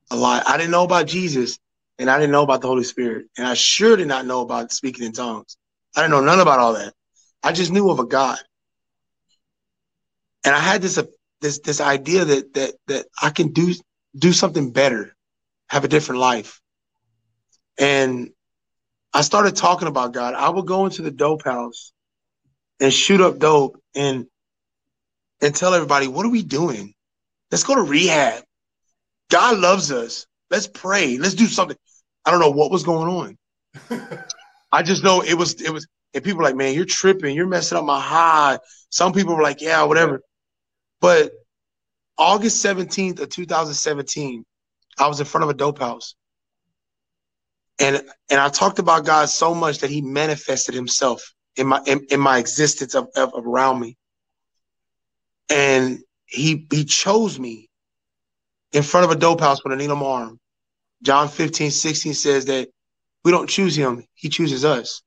[0.09, 0.47] a lot.
[0.47, 1.59] I didn't know about Jesus,
[1.99, 4.71] and I didn't know about the Holy Spirit, and I sure did not know about
[4.71, 5.57] speaking in tongues.
[5.95, 6.95] I didn't know none about all that.
[7.43, 8.39] I just knew of a God,
[10.43, 11.03] and I had this uh,
[11.41, 13.75] this this idea that that that I can do
[14.17, 15.15] do something better,
[15.69, 16.61] have a different life,
[17.77, 18.31] and
[19.13, 20.33] I started talking about God.
[20.33, 21.93] I would go into the dope house
[22.79, 24.25] and shoot up dope and
[25.41, 26.93] and tell everybody, what are we doing?
[27.51, 28.43] Let's go to rehab.
[29.29, 30.25] God loves us.
[30.49, 31.17] Let's pray.
[31.17, 31.77] Let's do something.
[32.25, 33.37] I don't know what was going
[33.89, 33.97] on.
[34.71, 37.45] I just know it was it was and people were like, man, you're tripping, you're
[37.45, 38.57] messing up my high.
[38.89, 40.21] Some people were like, yeah, whatever.
[41.01, 41.31] But
[42.17, 44.45] August 17th of 2017,
[44.97, 46.15] I was in front of a dope house.
[47.79, 52.05] And and I talked about God so much that he manifested himself in my in,
[52.11, 53.97] in my existence of, of, around me.
[55.49, 57.69] and he he chose me
[58.73, 60.39] in front of a dope house with a needle arm.
[61.03, 62.69] John 15, 16 says that
[63.23, 65.03] we don't choose him, he chooses us.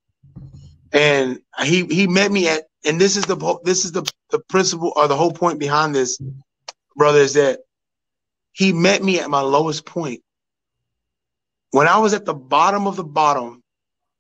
[0.93, 4.93] And he he met me at and this is the this is the the principle
[4.97, 6.19] or the whole point behind this,
[6.97, 7.61] brother, is that
[8.53, 10.23] he met me at my lowest point.
[11.73, 13.58] When I was at the bottom of the bottom,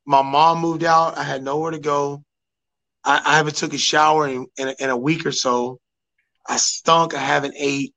[0.09, 1.19] my mom moved out.
[1.19, 2.25] I had nowhere to go.
[3.05, 5.79] I, I haven't took a shower in, in a, in a week or so.
[6.49, 7.13] I stunk.
[7.13, 7.95] I haven't ate.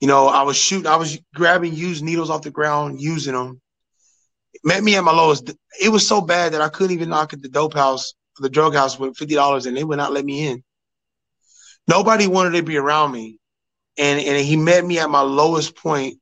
[0.00, 0.86] You know, I was shooting.
[0.86, 3.62] I was grabbing used needles off the ground, using them.
[4.64, 5.50] met me at my lowest.
[5.82, 8.74] It was so bad that I couldn't even knock at the dope house, the drug
[8.74, 10.62] house, with fifty dollars, and they would not let me in.
[11.88, 13.38] Nobody wanted to be around me,
[13.96, 16.18] and and he met me at my lowest point.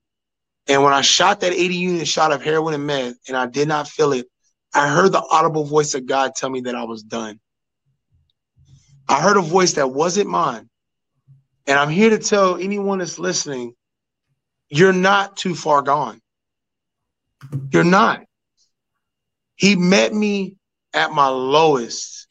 [0.69, 3.67] And when I shot that 80 unit shot of heroin and meth, and I did
[3.67, 4.29] not feel it,
[4.75, 7.41] I heard the audible voice of God tell me that I was done.
[9.09, 10.69] I heard a voice that wasn't mine.
[11.67, 13.75] And I'm here to tell anyone that's listening,
[14.69, 16.21] you're not too far gone.
[17.71, 18.25] You're not.
[19.57, 20.57] He met me
[20.95, 22.27] at my lowest,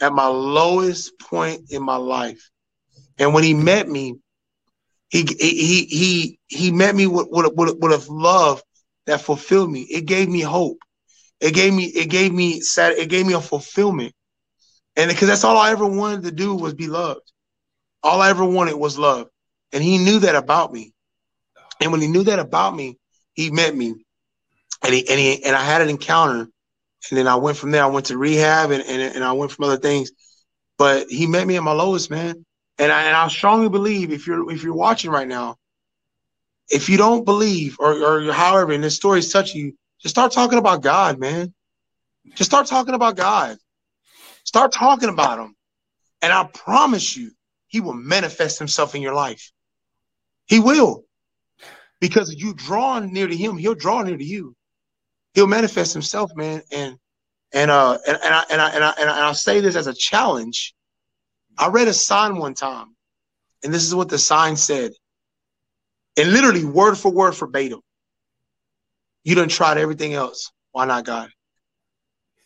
[0.00, 2.50] at my lowest point in my life.
[3.18, 4.16] And when he met me,
[5.08, 8.62] he he he he met me with with, with, with a love
[9.06, 9.82] that fulfilled me.
[9.82, 10.78] It gave me hope.
[11.44, 14.14] It gave me it gave me it gave me a fulfillment.
[14.96, 17.30] And because that's all I ever wanted to do was be loved.
[18.02, 19.28] All I ever wanted was love.
[19.70, 20.94] And he knew that about me.
[21.82, 22.96] And when he knew that about me,
[23.34, 23.94] he met me.
[24.82, 26.48] And he and he and I had an encounter.
[27.10, 27.82] And then I went from there.
[27.82, 30.12] I went to rehab and, and, and I went from other things.
[30.78, 32.46] But he met me at my lowest, man.
[32.78, 35.56] And I and I strongly believe if you're if you're watching right now,
[36.70, 39.72] if you don't believe or or however, and this story's touching you,
[40.04, 41.54] just start talking about God, man.
[42.34, 43.56] Just start talking about God.
[44.44, 45.56] Start talking about him.
[46.20, 47.30] And I promise you,
[47.68, 49.50] he will manifest himself in your life.
[50.44, 51.04] He will.
[52.02, 54.54] Because you draw near to him, he'll draw near to you.
[55.32, 56.60] He'll manifest himself, man.
[56.70, 56.98] And
[57.54, 59.94] and uh and, and I and I and I and I'll say this as a
[59.94, 60.74] challenge.
[61.56, 62.94] I read a sign one time,
[63.62, 64.92] and this is what the sign said.
[66.18, 67.80] And literally word for word verbatim.
[69.24, 70.52] You done tried everything else.
[70.72, 71.30] Why not God?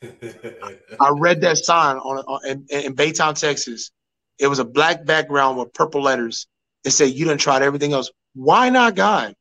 [0.03, 3.91] I read that sign on, on in, in, Baytown, Texas.
[4.39, 6.47] It was a black background with purple letters.
[6.85, 8.11] It said, "You done tried everything else.
[8.35, 9.35] Why not God?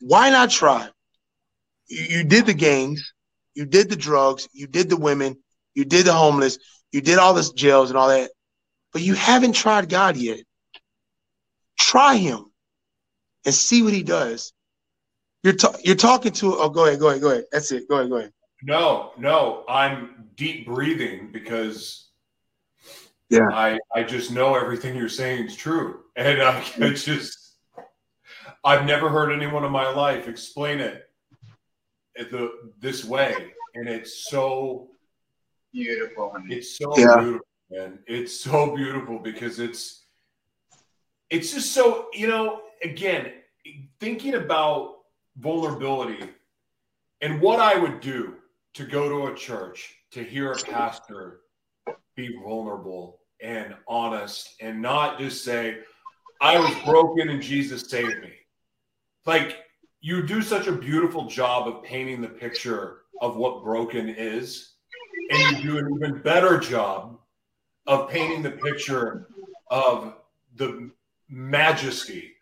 [0.00, 0.88] Why not try?
[1.88, 3.12] You, you did the gangs,
[3.54, 5.36] you did the drugs, you did the women,
[5.74, 6.58] you did the homeless,
[6.92, 8.30] you did all this jails and all that,
[8.92, 10.40] but you haven't tried God yet.
[11.78, 12.44] Try Him
[13.44, 14.52] and see what He does.
[15.42, 16.56] You're ta- you're talking to.
[16.56, 17.44] Oh, go ahead, go ahead, go ahead.
[17.50, 17.88] That's it.
[17.88, 18.32] Go ahead, go ahead.
[18.62, 22.10] No, no, I'm deep breathing because
[23.30, 27.56] yeah, I I just know everything you're saying is true, and I, it's just
[28.64, 31.06] I've never heard anyone in my life explain it
[32.30, 33.34] the this way,
[33.74, 34.88] and it's so
[35.72, 36.32] beautiful.
[36.48, 37.16] It's so yeah.
[37.16, 40.04] beautiful, and it's so beautiful because it's
[41.30, 43.32] it's just so you know again
[44.00, 44.99] thinking about
[45.40, 46.30] vulnerability
[47.20, 48.36] and what I would do
[48.74, 51.40] to go to a church to hear a pastor
[52.16, 55.78] be vulnerable and honest and not just say,
[56.40, 58.32] I was broken and Jesus saved me.
[59.26, 59.58] Like
[60.00, 64.72] you do such a beautiful job of painting the picture of what broken is,
[65.30, 67.18] and you do an even better job
[67.86, 69.28] of painting the picture
[69.70, 70.14] of
[70.56, 70.90] the
[71.28, 72.32] majesty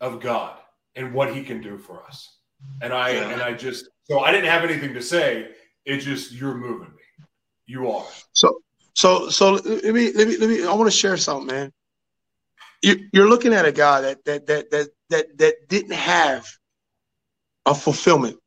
[0.00, 0.58] of God
[0.96, 2.38] and what he can do for us.
[2.80, 3.30] And I yeah.
[3.30, 5.48] and I just so I didn't have anything to say.
[5.84, 7.24] It just you're moving me.
[7.66, 8.06] You are.
[8.32, 8.58] So
[8.94, 10.66] so so let me let me let me.
[10.66, 11.72] I want to share something, man.
[12.82, 16.46] You, you're looking at a guy that that that that that that didn't have
[17.66, 18.38] a fulfillment.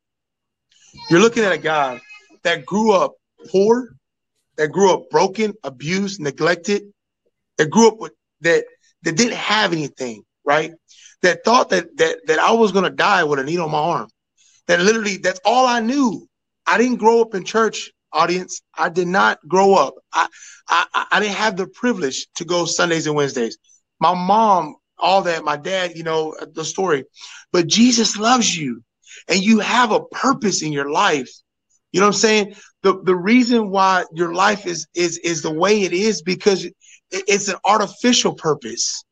[1.08, 2.00] You're looking at a guy
[2.42, 3.14] that grew up
[3.50, 3.90] poor,
[4.56, 6.82] that grew up broken, abused, neglected,
[7.58, 8.64] that grew up with that
[9.02, 10.72] that didn't have anything, right?
[11.22, 14.08] That thought that that that I was gonna die with a needle on my arm
[14.70, 16.28] that literally that's all I knew.
[16.66, 18.62] I didn't grow up in church audience.
[18.76, 19.94] I did not grow up.
[20.12, 20.28] I,
[20.68, 23.58] I I didn't have the privilege to go Sundays and Wednesdays.
[23.98, 27.04] My mom, all that, my dad, you know, the story.
[27.52, 28.82] But Jesus loves you
[29.28, 31.30] and you have a purpose in your life.
[31.92, 32.54] You know what I'm saying?
[32.82, 36.68] The the reason why your life is is is the way it is because
[37.10, 39.04] it's an artificial purpose.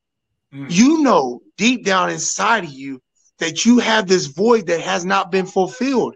[0.52, 0.70] Mm.
[0.70, 3.00] You know deep down inside of you
[3.38, 6.14] that you have this void that has not been fulfilled.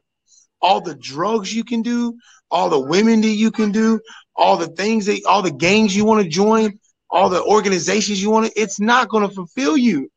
[0.61, 2.17] All the drugs you can do,
[2.51, 4.01] all the women that you can do,
[4.37, 6.79] all the things that all the gangs you want to join,
[7.11, 10.09] all the organizations you want to, it's not going to fulfill you.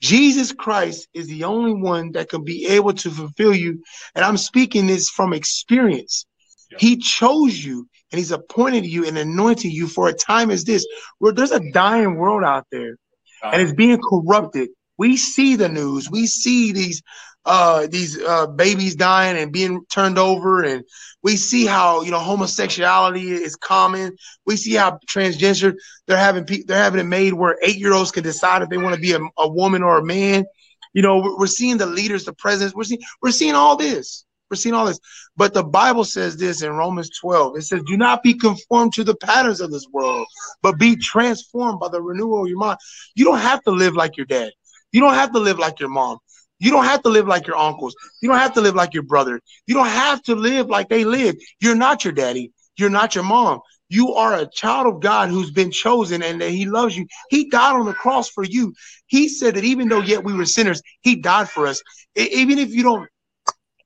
[0.00, 3.82] Jesus Christ is the only one that can be able to fulfill you.
[4.14, 6.24] And I'm speaking this from experience.
[6.70, 6.80] Yep.
[6.80, 10.86] He chose you and he's appointed you and anointed you for a time as this,
[11.18, 12.96] where there's a dying world out there.
[13.42, 14.70] And it's being corrupted.
[14.96, 16.10] We see the news.
[16.10, 17.02] We see these
[17.44, 20.84] uh, these uh, babies dying and being turned over, and
[21.22, 24.16] we see how you know homosexuality is common.
[24.44, 25.74] We see how transgender
[26.06, 28.94] they're having they're having it made where eight year olds can decide if they want
[28.96, 30.44] to be a, a woman or a man.
[30.92, 32.74] You know, we're, we're seeing the leaders, the presidents.
[32.74, 34.24] We're seeing we're seeing all this.
[34.50, 35.00] We're seeing all this.
[35.36, 37.56] But the Bible says this in Romans 12.
[37.56, 40.26] It says, Do not be conformed to the patterns of this world,
[40.62, 42.78] but be transformed by the renewal of your mind.
[43.14, 44.52] You don't have to live like your dad.
[44.92, 46.18] You don't have to live like your mom.
[46.60, 47.94] You don't have to live like your uncles.
[48.20, 49.40] You don't have to live like your brother.
[49.66, 51.36] You don't have to live like they live.
[51.60, 52.52] You're not your daddy.
[52.76, 53.60] You're not your mom.
[53.90, 57.06] You are a child of God who's been chosen and that he loves you.
[57.30, 58.74] He died on the cross for you.
[59.06, 61.82] He said that even though yet we were sinners, he died for us.
[62.14, 63.08] Even if you don't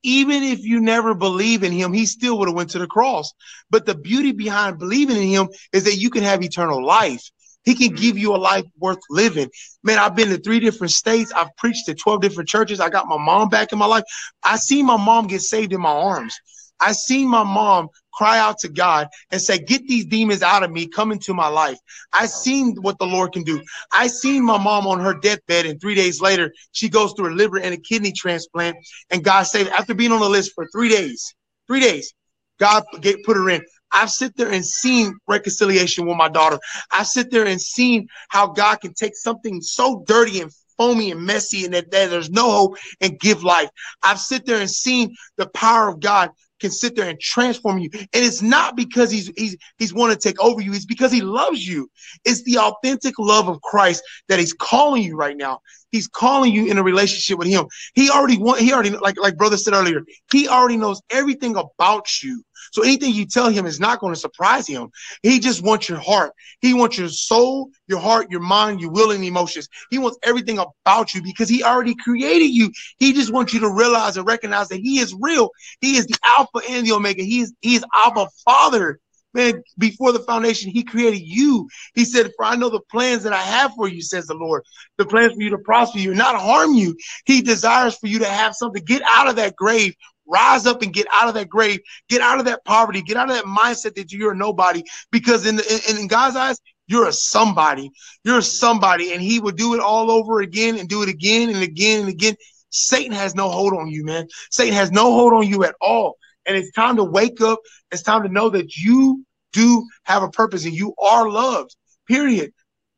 [0.03, 3.33] even if you never believe in him, he still would have went to the cross.
[3.69, 7.23] But the beauty behind believing in him is that you can have eternal life.
[7.63, 7.95] He can mm-hmm.
[7.95, 9.49] give you a life worth living.
[9.83, 11.31] Man, I've been to three different states.
[11.31, 12.79] I've preached to 12 different churches.
[12.79, 14.03] I got my mom back in my life.
[14.43, 16.37] I seen my mom get saved in my arms.
[16.83, 20.71] I seen my mom cry out to God and say, Get these demons out of
[20.71, 21.77] me, come into my life.
[22.11, 23.61] I seen what the Lord can do.
[23.91, 27.35] I seen my mom on her deathbed, and three days later, she goes through a
[27.35, 28.75] liver and a kidney transplant.
[29.09, 31.33] And God saved after being on the list for three days.
[31.67, 32.13] Three days.
[32.59, 33.61] God put her in.
[33.93, 36.59] I've sit there and seen reconciliation with my daughter.
[36.91, 41.21] I've sit there and seen how God can take something so dirty and foamy and
[41.21, 43.69] messy and that, that there's no hope and give life.
[44.01, 46.31] I've sit there and seen the power of God
[46.63, 47.89] can sit there and transform you.
[47.93, 51.21] And it's not because he's he's he's want to take over you, it's because he
[51.21, 51.89] loves you.
[52.25, 55.59] It's the authentic love of Christ that he's calling you right now.
[55.91, 57.65] He's calling you in a relationship with him.
[57.93, 60.01] He already want he already like like brother said earlier,
[60.31, 62.43] he already knows everything about you.
[62.73, 64.89] So anything you tell him is not going to surprise him.
[65.21, 66.33] He just wants your heart.
[66.59, 69.69] He wants your soul, your heart, your mind, your will, and emotions.
[69.91, 72.71] He wants everything about you because he already created you.
[72.97, 75.51] He just wants you to realize and recognize that he is real.
[75.81, 77.21] He is the Alpha and the Omega.
[77.21, 78.99] He is, he is Abba Father.
[79.35, 81.67] Man, before the foundation, he created you.
[81.95, 84.63] He said, For I know the plans that I have for you, says the Lord.
[84.97, 86.95] The plans for you to prosper you, not harm you.
[87.25, 88.83] He desires for you to have something.
[88.83, 89.95] Get out of that grave
[90.25, 93.29] Rise up and get out of that grave, get out of that poverty, get out
[93.29, 94.83] of that mindset that you're a nobody.
[95.11, 96.57] Because in, the, in, in God's eyes,
[96.87, 97.91] you're a somebody.
[98.23, 101.49] You're a somebody, and He will do it all over again and do it again
[101.49, 102.35] and again and again.
[102.69, 104.27] Satan has no hold on you, man.
[104.49, 106.17] Satan has no hold on you at all.
[106.45, 107.59] And it's time to wake up.
[107.91, 111.75] It's time to know that you do have a purpose and you are loved.
[112.07, 112.51] Period.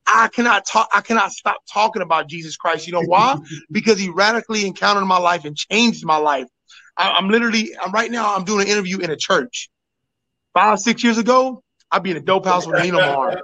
[0.08, 0.88] I cannot talk.
[0.94, 2.88] I cannot stop talking about Jesus Christ.
[2.88, 3.38] You know why?
[3.72, 6.48] because he radically encountered my life and changed my life.
[6.98, 9.70] I, am literally, I'm right now, I'm doing an interview in a church.
[10.54, 13.42] Five, six years ago, I'd be in a dope house with Nina Mar.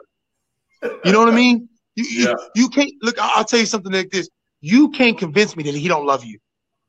[1.03, 1.69] You know what I mean?
[1.95, 2.30] You, yeah.
[2.30, 3.15] you, you can't look.
[3.19, 4.30] I'll tell you something like this.
[4.61, 6.39] You can't convince me that he don't love you.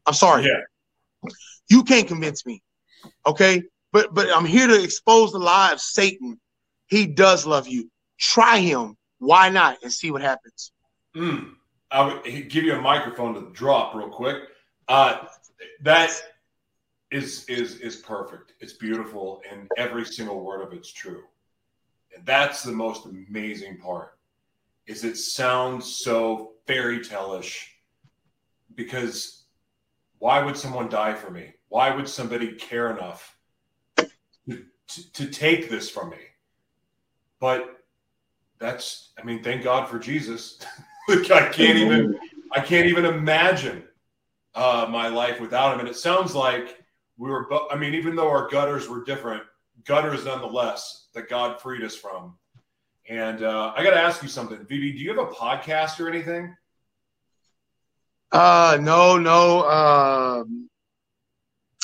[0.07, 0.45] I'm sorry.
[0.45, 1.31] Yeah.
[1.69, 2.63] You can't convince me.
[3.27, 3.63] Okay.
[3.93, 6.41] But but I'm here to expose the lie of Satan.
[6.87, 7.91] He does love you.
[8.19, 8.97] Try him.
[9.19, 9.79] Why not?
[9.83, 10.73] And see what happens.
[11.17, 11.53] Mm.
[11.91, 14.37] I would give you a microphone to drop real quick.
[14.89, 15.19] Uh,
[15.83, 16.23] that
[17.11, 18.55] is is is perfect.
[18.61, 21.23] It's beautiful, and every single word of it's true.
[22.15, 24.19] And that's the most amazing part.
[24.87, 27.77] Is it sounds so fairy tale-ish
[28.75, 29.45] because
[30.19, 31.53] why would someone die for me?
[31.69, 33.37] Why would somebody care enough
[33.97, 34.09] to,
[34.49, 36.19] to, to take this from me?
[37.41, 37.85] But
[38.59, 40.59] that's I mean, thank God for Jesus.
[41.09, 42.19] I can't even
[42.53, 43.85] I can't even imagine
[44.55, 45.81] uh, my life without him.
[45.81, 46.83] And it sounds like
[47.17, 49.43] we were, I mean, even though our gutters were different,
[49.85, 52.37] gutters nonetheless that God freed us from.
[53.09, 54.69] And uh, I got to ask you something, VB.
[54.69, 56.55] Do you have a podcast or anything?
[58.31, 59.69] Uh, no, no.
[59.69, 60.69] Um,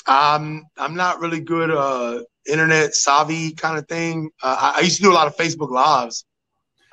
[0.06, 4.30] I'm I'm not really good uh internet savvy kind of thing.
[4.42, 6.24] Uh, I, I, used to do a lot of Facebook lives,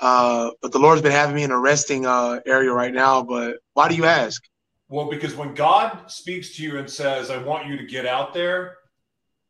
[0.01, 3.23] uh, but the Lord's been having me in a resting uh, area right now.
[3.23, 4.43] But why do you ask?
[4.87, 8.33] Well, because when God speaks to you and says, I want you to get out
[8.33, 8.77] there,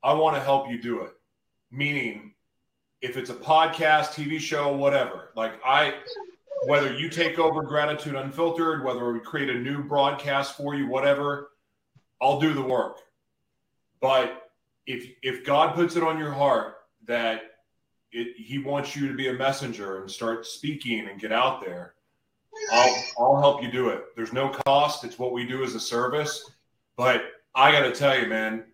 [0.01, 1.11] I want to help you do it.
[1.71, 2.33] Meaning,
[3.01, 5.95] if it's a podcast, TV show, whatever, like I,
[6.67, 11.51] whether you take over Gratitude Unfiltered, whether we create a new broadcast for you, whatever,
[12.21, 12.99] I'll do the work.
[13.99, 14.49] But
[14.87, 16.75] if if God puts it on your heart
[17.07, 17.41] that
[18.11, 21.95] it, he wants you to be a messenger and start speaking and get out there,
[22.71, 24.15] I'll I'll help you do it.
[24.15, 25.03] There's no cost.
[25.03, 26.51] It's what we do as a service.
[26.97, 28.65] But I got to tell you, man,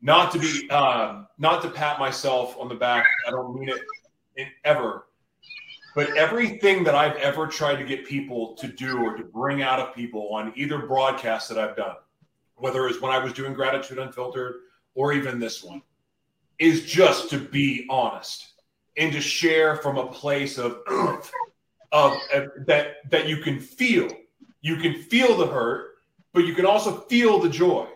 [0.00, 3.06] not to be uh, not to pat myself on the back.
[3.26, 5.06] I don't mean it ever.
[5.94, 9.78] But everything that I've ever tried to get people to do or to bring out
[9.78, 11.96] of people on either broadcast that I've done,
[12.56, 14.54] whether it's when I was doing Gratitude Unfiltered
[14.94, 15.82] or even this one,
[16.58, 18.54] is just to be honest
[18.96, 20.80] and to share from a place of
[21.92, 24.10] of, of that that you can feel.
[24.60, 25.96] You can feel the hurt,
[26.32, 27.86] but you can also feel the joy.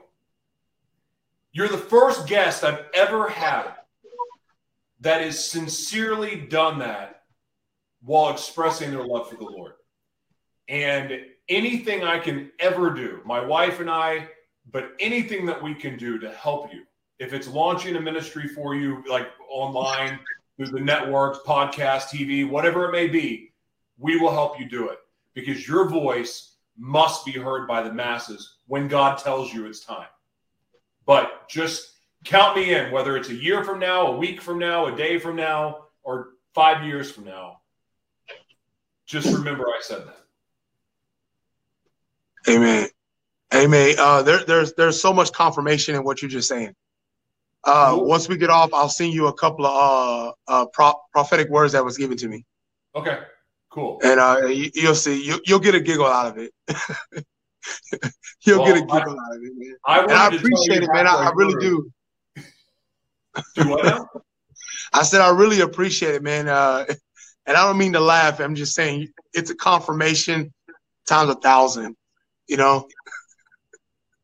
[1.52, 3.72] You're the first guest I've ever had
[5.00, 7.22] that has sincerely done that
[8.02, 9.72] while expressing their love for the Lord.
[10.68, 11.12] And
[11.48, 14.28] anything I can ever do, my wife and I,
[14.70, 16.82] but anything that we can do to help you,
[17.18, 20.18] if it's launching a ministry for you, like online,
[20.56, 23.52] through the networks, podcast, TV, whatever it may be,
[23.98, 24.98] we will help you do it
[25.34, 30.08] because your voice must be heard by the masses when God tells you it's time.
[31.06, 31.92] But just
[32.24, 35.18] count me in, whether it's a year from now, a week from now, a day
[35.18, 37.60] from now, or five years from now.
[39.06, 40.16] Just remember I said that.
[42.52, 42.88] Amen.
[43.54, 43.94] Amen.
[43.98, 46.74] Uh, there, there's there's so much confirmation in what you're just saying.
[47.64, 47.96] Uh.
[47.98, 51.72] Once we get off, I'll send you a couple of uh, uh, pro- prophetic words
[51.72, 52.44] that was given to me.
[52.94, 53.18] Okay,
[53.76, 54.00] cool.
[54.02, 56.50] And uh, you, will see, you, will get a giggle out of it.
[58.44, 59.76] you'll well, get a giggle I, out of it, man.
[59.84, 61.06] I, and I appreciate it, man.
[61.06, 61.92] I, I really do.
[63.54, 64.08] Do what?
[64.94, 66.48] I said I really appreciate it, man.
[66.48, 66.86] Uh,
[67.44, 68.40] and I don't mean to laugh.
[68.40, 70.54] I'm just saying it's a confirmation
[71.06, 71.96] times a thousand.
[72.48, 72.88] You know.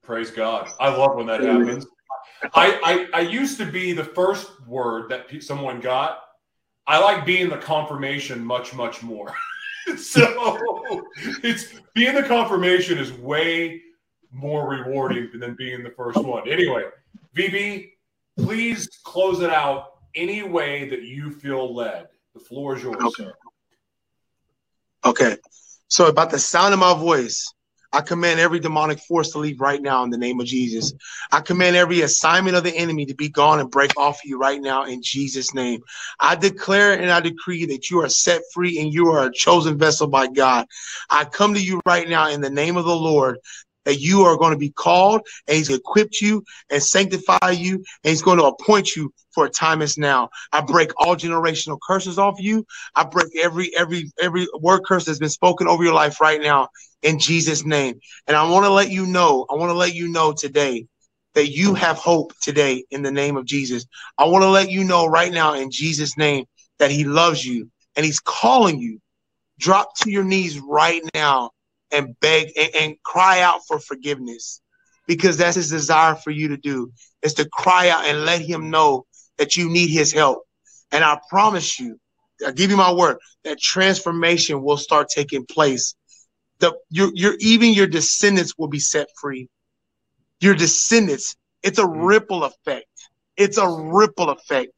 [0.03, 0.71] Praise God!
[0.81, 1.87] I love when that happens.
[2.55, 6.23] I, I I used to be the first word that someone got.
[6.87, 9.35] I like being the confirmation much much more.
[9.97, 11.05] so
[11.43, 13.83] it's being the confirmation is way
[14.33, 16.49] more rewarding than being the first one.
[16.49, 16.85] Anyway,
[17.37, 17.91] VB,
[18.37, 22.09] please close it out any way that you feel led.
[22.35, 22.97] The floor is yours.
[23.03, 23.31] Okay.
[25.05, 25.37] Okay.
[25.89, 27.53] So about the sound of my voice,
[27.93, 30.95] I command every demonic force to leave right now in the name of Jesus.
[31.31, 34.61] I command every assignment of the enemy to be gone and break off you right
[34.61, 35.83] now in Jesus' name.
[36.19, 39.77] I declare and I decree that you are set free and you are a chosen
[39.77, 40.67] vessel by God.
[41.11, 43.39] I come to you right now in the name of the Lord
[43.85, 48.11] that you are going to be called and he's equipped you and sanctify you and
[48.11, 50.29] he's going to appoint you for a time as now.
[50.53, 52.67] I break all generational curses off you.
[52.95, 56.69] I break every every every word curse that's been spoken over your life right now
[57.03, 57.99] in Jesus name.
[58.27, 60.87] And I want to let you know, I want to let you know today
[61.35, 63.87] that you have hope today in the name of Jesus.
[64.19, 66.45] I want to let you know right now in Jesus name
[66.79, 69.01] that he loves you and he's calling you.
[69.59, 71.51] Drop to your knees right now
[71.93, 74.61] and beg and, and cry out for forgiveness
[75.07, 78.71] because that's his desire for you to do is to cry out and let him
[78.71, 79.07] know
[79.39, 80.43] that you need his help.
[80.91, 81.99] And I promise you,
[82.47, 85.95] I give you my word that transformation will start taking place.
[86.59, 89.49] The your your even your descendants will be set free.
[90.41, 92.07] Your descendants, it's a mm.
[92.07, 92.87] ripple effect.
[93.37, 94.73] It's a ripple effect.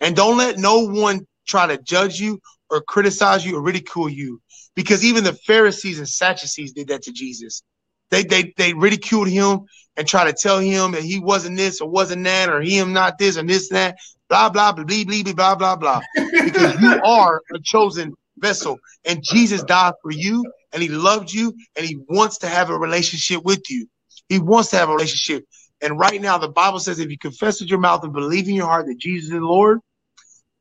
[0.00, 2.40] And don't let no one try to judge you
[2.70, 4.40] or criticize you or ridicule you
[4.76, 7.62] because even the Pharisees and Sadducees did that to Jesus.
[8.10, 9.62] They they they ridiculed him
[9.96, 13.18] and tried to tell him that he wasn't this or wasn't that or him not
[13.18, 13.96] this and this and that.
[14.28, 16.00] Blah blah blah blah blah blah blah blah.
[16.14, 21.54] because you are a chosen vessel, and Jesus died for you, and He loved you,
[21.74, 23.88] and He wants to have a relationship with you.
[24.28, 25.44] He wants to have a relationship.
[25.80, 28.54] And right now, the Bible says, if you confess with your mouth and believe in
[28.54, 29.78] your heart that Jesus is the Lord,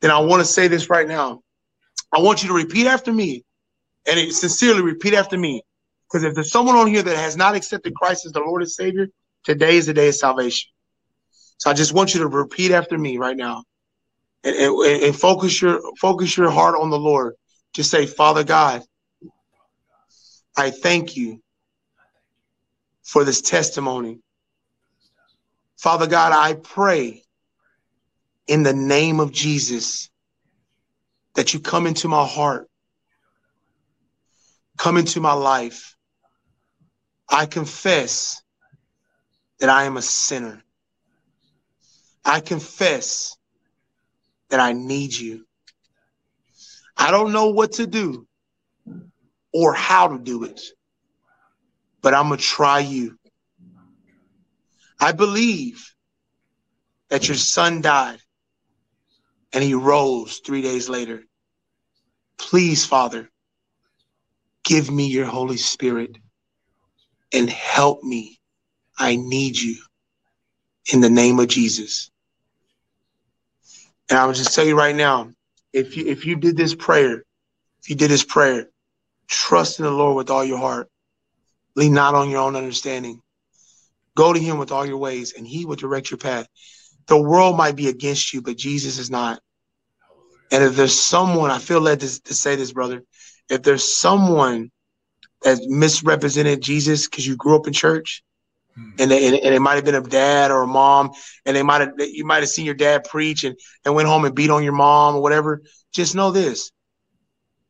[0.01, 1.41] then I want to say this right now.
[2.11, 3.43] I want you to repeat after me
[4.07, 5.63] and it, sincerely repeat after me.
[6.07, 8.71] Because if there's someone on here that has not accepted Christ as the Lord and
[8.71, 9.07] Savior,
[9.43, 10.69] today is the day of salvation.
[11.57, 13.63] So I just want you to repeat after me right now,
[14.43, 17.33] and, and, and focus your focus your heart on the Lord.
[17.73, 18.83] Just say, Father God,
[20.55, 21.41] I thank you
[23.03, 24.19] for this testimony.
[25.77, 27.23] Father God, I pray
[28.47, 30.09] in the name of Jesus
[31.35, 32.67] that you come into my heart
[34.77, 35.95] come into my life,
[37.29, 38.41] I confess
[39.59, 40.61] that I am a sinner.
[42.23, 43.37] I confess
[44.49, 45.45] that I need you.
[46.97, 48.27] I don't know what to do
[49.53, 50.61] or how to do it,
[52.01, 53.17] but I'm going to try you.
[54.99, 55.93] I believe
[57.09, 58.19] that your son died
[59.53, 61.23] and he rose three days later.
[62.37, 63.29] Please, Father,
[64.65, 66.17] give me your Holy Spirit
[67.33, 68.39] and help me.
[68.97, 69.77] I need you
[70.91, 72.11] in the name of Jesus.
[74.09, 75.31] And I would just tell you right now,
[75.73, 77.23] if you if you did this prayer,
[77.81, 78.69] if you did this prayer,
[79.27, 80.89] trust in the Lord with all your heart.
[81.75, 83.21] Lean not on your own understanding.
[84.15, 86.47] Go to him with all your ways, and he will direct your path.
[87.07, 89.41] The world might be against you, but Jesus is not.
[90.51, 93.03] And if there's someone, I feel led to, to say this, brother.
[93.49, 94.71] If there's someone
[95.43, 98.23] that misrepresented Jesus because you grew up in church,
[98.75, 98.91] hmm.
[98.99, 101.11] and, they, and, and it might have been a dad or a mom,
[101.45, 104.25] and they might have you might have seen your dad preach and, and went home
[104.25, 105.61] and beat on your mom or whatever.
[105.93, 106.71] Just know this: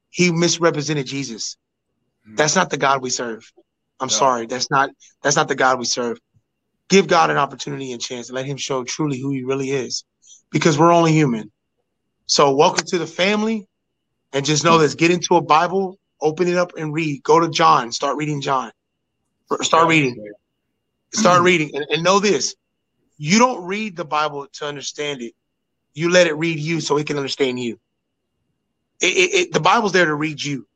[0.09, 1.57] he misrepresented Jesus.
[2.25, 2.35] Hmm.
[2.35, 3.51] That's not the God we serve.
[3.99, 4.13] I'm no.
[4.13, 4.45] sorry.
[4.45, 4.89] That's not
[5.21, 6.19] that's not the God we serve.
[6.89, 8.29] Give God an opportunity and chance.
[8.29, 10.05] And let him show truly who he really is.
[10.51, 11.51] Because we're only human.
[12.27, 13.67] So welcome to the family.
[14.35, 17.23] And just know this: get into a Bible, open it up and read.
[17.23, 18.71] Go to John, start reading John.
[19.61, 20.33] Start reading.
[21.13, 21.71] Start reading.
[21.73, 22.53] And, and know this:
[23.17, 25.33] you don't read the Bible to understand it.
[25.93, 27.79] You let it read you so it can understand you.
[29.01, 30.67] It, it, it, the Bible's there to read you.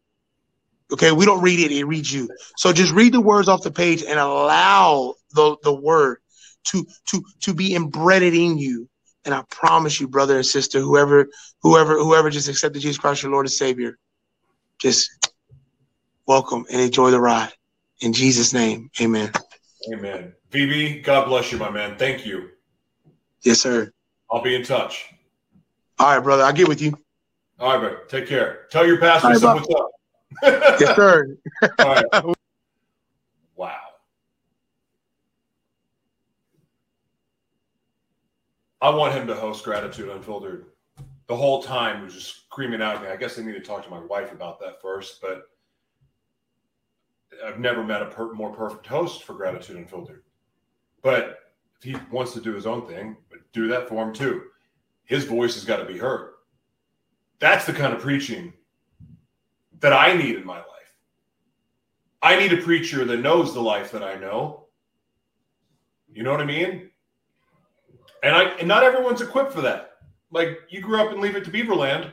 [0.93, 2.29] Okay, we don't read it, it reads you.
[2.55, 6.19] So just read the words off the page and allow the, the word
[6.67, 8.87] to to to be embedded in you.
[9.29, 11.29] And I promise you, brother and sister, whoever,
[11.61, 13.95] whoever, whoever just accepted Jesus Christ, your Lord and Savior,
[14.79, 15.29] just
[16.25, 17.53] welcome and enjoy the ride.
[18.01, 19.31] In Jesus' name, amen.
[19.93, 20.33] Amen.
[20.49, 21.95] VB, God bless you, my man.
[21.95, 22.49] Thank you.
[23.43, 23.91] Yes, sir.
[24.31, 25.13] I'll be in touch.
[25.99, 26.41] All right, brother.
[26.41, 26.97] I'll get with you.
[27.59, 27.99] All right, brother.
[28.07, 28.61] Take care.
[28.71, 29.91] Tell your pastor right, what's up
[30.43, 31.37] yes, sir.
[31.77, 32.33] Wow.
[38.81, 40.67] I want him to host Gratitude Unfiltered.
[41.27, 43.09] The whole time was just screaming out at me.
[43.09, 45.43] I guess I need to talk to my wife about that first, but
[47.45, 50.23] I've never met a per- more perfect host for Gratitude Unfiltered.
[51.01, 51.39] But
[51.77, 53.17] if he wants to do his own thing,
[53.53, 54.43] do that for him too.
[55.05, 56.33] His voice has got to be heard.
[57.39, 58.53] That's the kind of preaching
[59.79, 60.65] that I need in my life.
[62.21, 64.67] I need a preacher that knows the life that I know.
[66.11, 66.89] You know what I mean?
[68.23, 69.91] And I and not everyone's equipped for that.
[70.31, 72.11] Like you grew up and Leave It to Beaverland.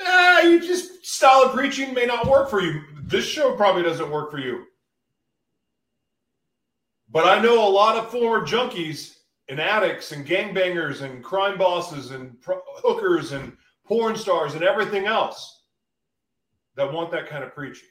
[0.00, 2.82] Nah, you just style of preaching may not work for you.
[3.02, 4.64] This show probably doesn't work for you.
[7.10, 9.16] But I know a lot of former junkies
[9.48, 15.06] and addicts and gangbangers and crime bosses and pro- hookers and porn stars and everything
[15.06, 15.62] else
[16.76, 17.88] that want that kind of preaching.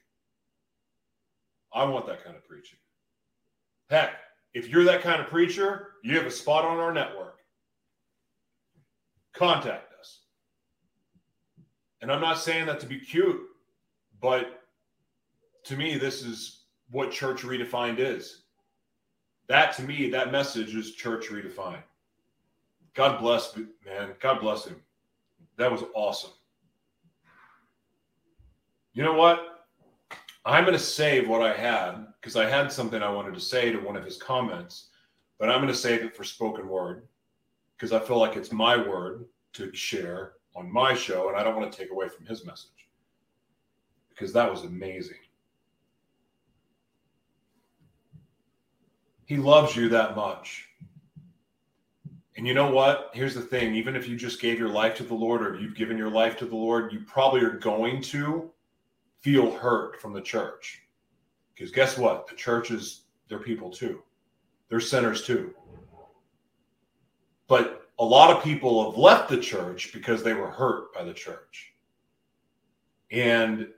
[1.74, 2.78] I want that kind of preaching.
[3.90, 4.12] Heck,
[4.54, 7.37] if you're that kind of preacher, you have a spot on our network.
[9.38, 10.22] Contact us.
[12.02, 13.40] And I'm not saying that to be cute,
[14.20, 14.64] but
[15.66, 18.42] to me, this is what church redefined is.
[19.48, 21.84] That to me, that message is church redefined.
[22.96, 23.56] God bless,
[23.86, 24.14] man.
[24.20, 24.82] God bless him.
[25.58, 26.32] That was awesome.
[28.94, 29.68] You know what?
[30.46, 33.72] I'm going to save what I had because I had something I wanted to say
[33.72, 34.88] to one of his comments,
[35.38, 37.04] but I'm going to save it for spoken word
[37.78, 41.56] because I feel like it's my word to share on my show, and I don't
[41.56, 42.90] want to take away from his message
[44.10, 45.18] because that was amazing.
[49.26, 50.70] He loves you that much.
[52.38, 53.10] And you know what?
[53.14, 55.76] Here's the thing even if you just gave your life to the Lord or you've
[55.76, 58.50] given your life to the Lord, you probably are going to
[59.22, 60.84] feel hurt from the church.
[61.54, 62.28] Because guess what?
[62.28, 64.02] The church is their people too.
[64.70, 65.54] They're sinners too.
[67.48, 71.14] But a lot of people have left the church because they were hurt by the
[71.14, 71.74] church.
[73.12, 73.70] And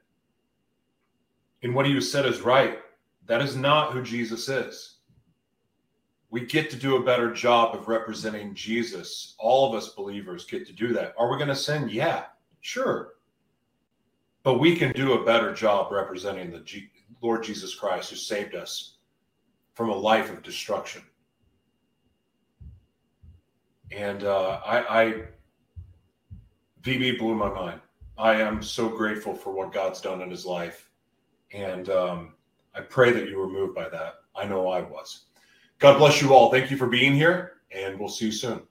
[1.61, 2.79] in what you said is right.
[3.25, 4.95] That is not who Jesus is.
[6.31, 9.35] We get to do a better job of representing Jesus.
[9.39, 11.13] All of us believers get to do that.
[11.17, 11.89] Are we going to sin?
[11.89, 12.25] Yeah,
[12.61, 13.13] sure.
[14.43, 16.91] But we can do a better job representing the G-
[17.21, 18.97] Lord Jesus Christ who saved us
[19.73, 21.01] from a life of destruction.
[23.91, 25.23] And uh, I, I,
[26.81, 27.81] VB blew my mind.
[28.17, 30.89] I am so grateful for what God's done in his life.
[31.53, 32.33] And um,
[32.75, 34.15] I pray that you were moved by that.
[34.35, 35.25] I know I was.
[35.79, 36.51] God bless you all.
[36.51, 38.61] Thank you for being here, and we'll see you soon.